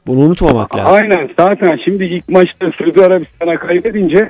[0.07, 0.99] Bunu unutmamak lazım.
[1.01, 4.29] Aynen zaten şimdi ilk maçta Suudi Arabistan'a kaybedince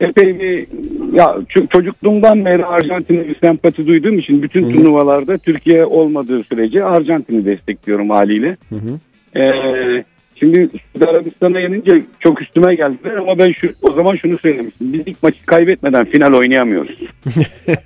[0.00, 0.66] epey bir
[1.12, 1.36] ya
[1.70, 8.10] çocukluğumdan beri Arjantin'e bir sempati duyduğum için bütün hı turnuvalarda Türkiye olmadığı sürece Arjantin'i destekliyorum
[8.10, 8.56] haliyle.
[8.68, 8.98] Hı hı.
[9.40, 14.92] Ee, şimdi Suudi Arabistan'a yenince çok üstüme geldiler ama ben şu o zaman şunu söylemiştim.
[14.92, 17.00] Biz ilk maçı kaybetmeden final oynayamıyoruz.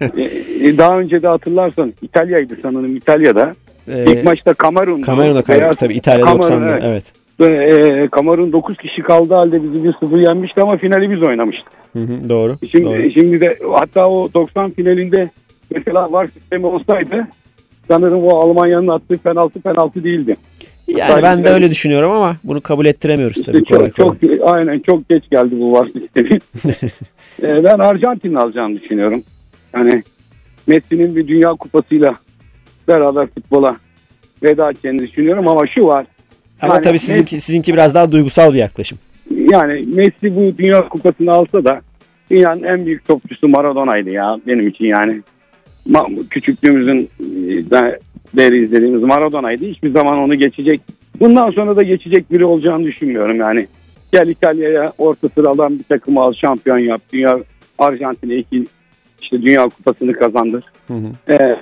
[0.01, 3.53] ee, daha önce de hatırlarsan İtalya'ydı sanırım İtalya'da.
[3.89, 5.03] Ee, ilk maçta Kamerun.
[5.03, 7.13] Kamerun'a kaybetti tabii İtalya 90'da evet.
[7.41, 7.97] evet.
[7.97, 11.84] E, Kamerun 9 kişi kaldı halde bizi 1-0 yenmişti ama finali biz oynamıştık.
[11.95, 12.57] Hı hı, doğru.
[12.71, 13.11] Şimdi, doğru.
[13.11, 15.31] şimdi de hatta o 90 finalinde
[15.75, 17.27] mesela var sistemi olsaydı
[17.89, 20.37] sanırım o Almanya'nın attığı penaltı penaltı değildi.
[20.87, 23.65] Yani Sadece ben de öyle düşünüyorum ama bunu kabul ettiremiyoruz işte tabii.
[23.65, 26.39] Çok, çok, aynen çok geç geldi bu var sistemi.
[27.43, 29.23] ee, ben Arjantin'in alacağını düşünüyorum.
[29.75, 30.03] Yani
[30.67, 32.15] Messi'nin bir dünya kupasıyla
[32.89, 33.77] beraber futbola
[34.43, 36.07] veda edeceğini düşünüyorum ama şu var.
[36.61, 38.99] Ama yani tabii sizinki, sizinki biraz daha duygusal bir yaklaşım.
[39.53, 41.81] Yani Messi bu dünya kupasını alsa da
[42.31, 45.23] dünyanın en büyük topçusu Maradona'ydı ya benim için yani.
[46.31, 47.11] Küçüklüğümüzün
[47.73, 47.99] e,
[48.37, 49.65] beri izlediğimiz Maradona'ydı.
[49.65, 50.81] Hiçbir zaman onu geçecek.
[51.21, 53.67] Bundan sonra da geçecek biri olacağını düşünmüyorum yani.
[54.13, 57.01] Gel İtalya'ya orta sıradan bir takımı al şampiyon yap.
[57.13, 57.39] Dünya
[57.79, 58.67] Arjantin'e iki
[59.23, 60.65] işte dünya kupasını kazandır.
[60.89, 61.33] Hı hı.
[61.33, 61.57] Ee,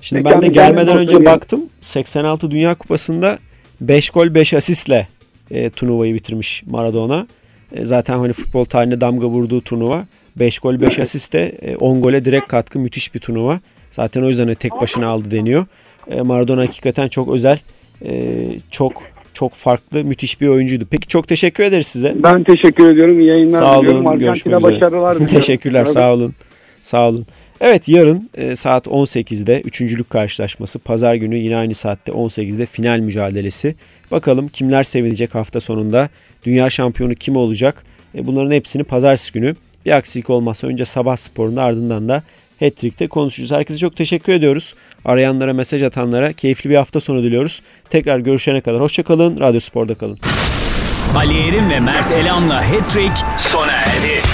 [0.00, 1.60] Şimdi ben de gelmeden önce baktım.
[1.80, 3.38] 86 Dünya Kupası'nda
[3.80, 5.08] 5 gol 5 asistle
[5.52, 7.26] e, turnuvayı bitirmiş Maradona.
[7.72, 10.04] E, zaten hani futbol tarihine damga vurduğu turnuva.
[10.36, 13.60] 5 gol 5 asiste e, 10 gole direkt katkı müthiş bir turnuva.
[13.90, 15.66] Zaten o yüzden hani tek başına aldı deniyor.
[16.10, 17.58] E, Maradona hakikaten çok özel,
[18.04, 19.02] e, çok
[19.34, 20.86] çok farklı, müthiş bir oyuncuydu.
[20.90, 22.14] Peki çok teşekkür ederiz size.
[22.16, 23.20] Ben teşekkür ediyorum.
[23.20, 24.06] İyi yayınlar sağ diliyorum.
[24.06, 24.72] olun, görüşmek üzere.
[24.74, 25.36] başarılar diliyorum.
[25.40, 26.34] Teşekkürler, sağ olun.
[26.82, 27.26] Sağ olun.
[27.60, 30.78] Evet yarın e, saat 18'de üçüncülük karşılaşması.
[30.78, 33.74] Pazar günü yine aynı saatte 18'de final mücadelesi.
[34.12, 36.08] Bakalım kimler sevinecek hafta sonunda.
[36.46, 37.84] Dünya şampiyonu kim olacak?
[38.14, 39.54] E, bunların hepsini pazartesi günü
[39.86, 42.22] bir aksilik olmazsa önce sabah sporunda ardından da
[42.60, 43.50] Hattrick'te konuşacağız.
[43.50, 44.74] Herkese çok teşekkür ediyoruz.
[45.04, 47.62] Arayanlara, mesaj atanlara keyifli bir hafta sonu diliyoruz.
[47.90, 49.40] Tekrar görüşene kadar hoşçakalın.
[49.40, 50.18] Radyo Spor'da kalın.
[51.16, 54.31] Ali Erim ve Mert Elam'la Hattrick sona erdi.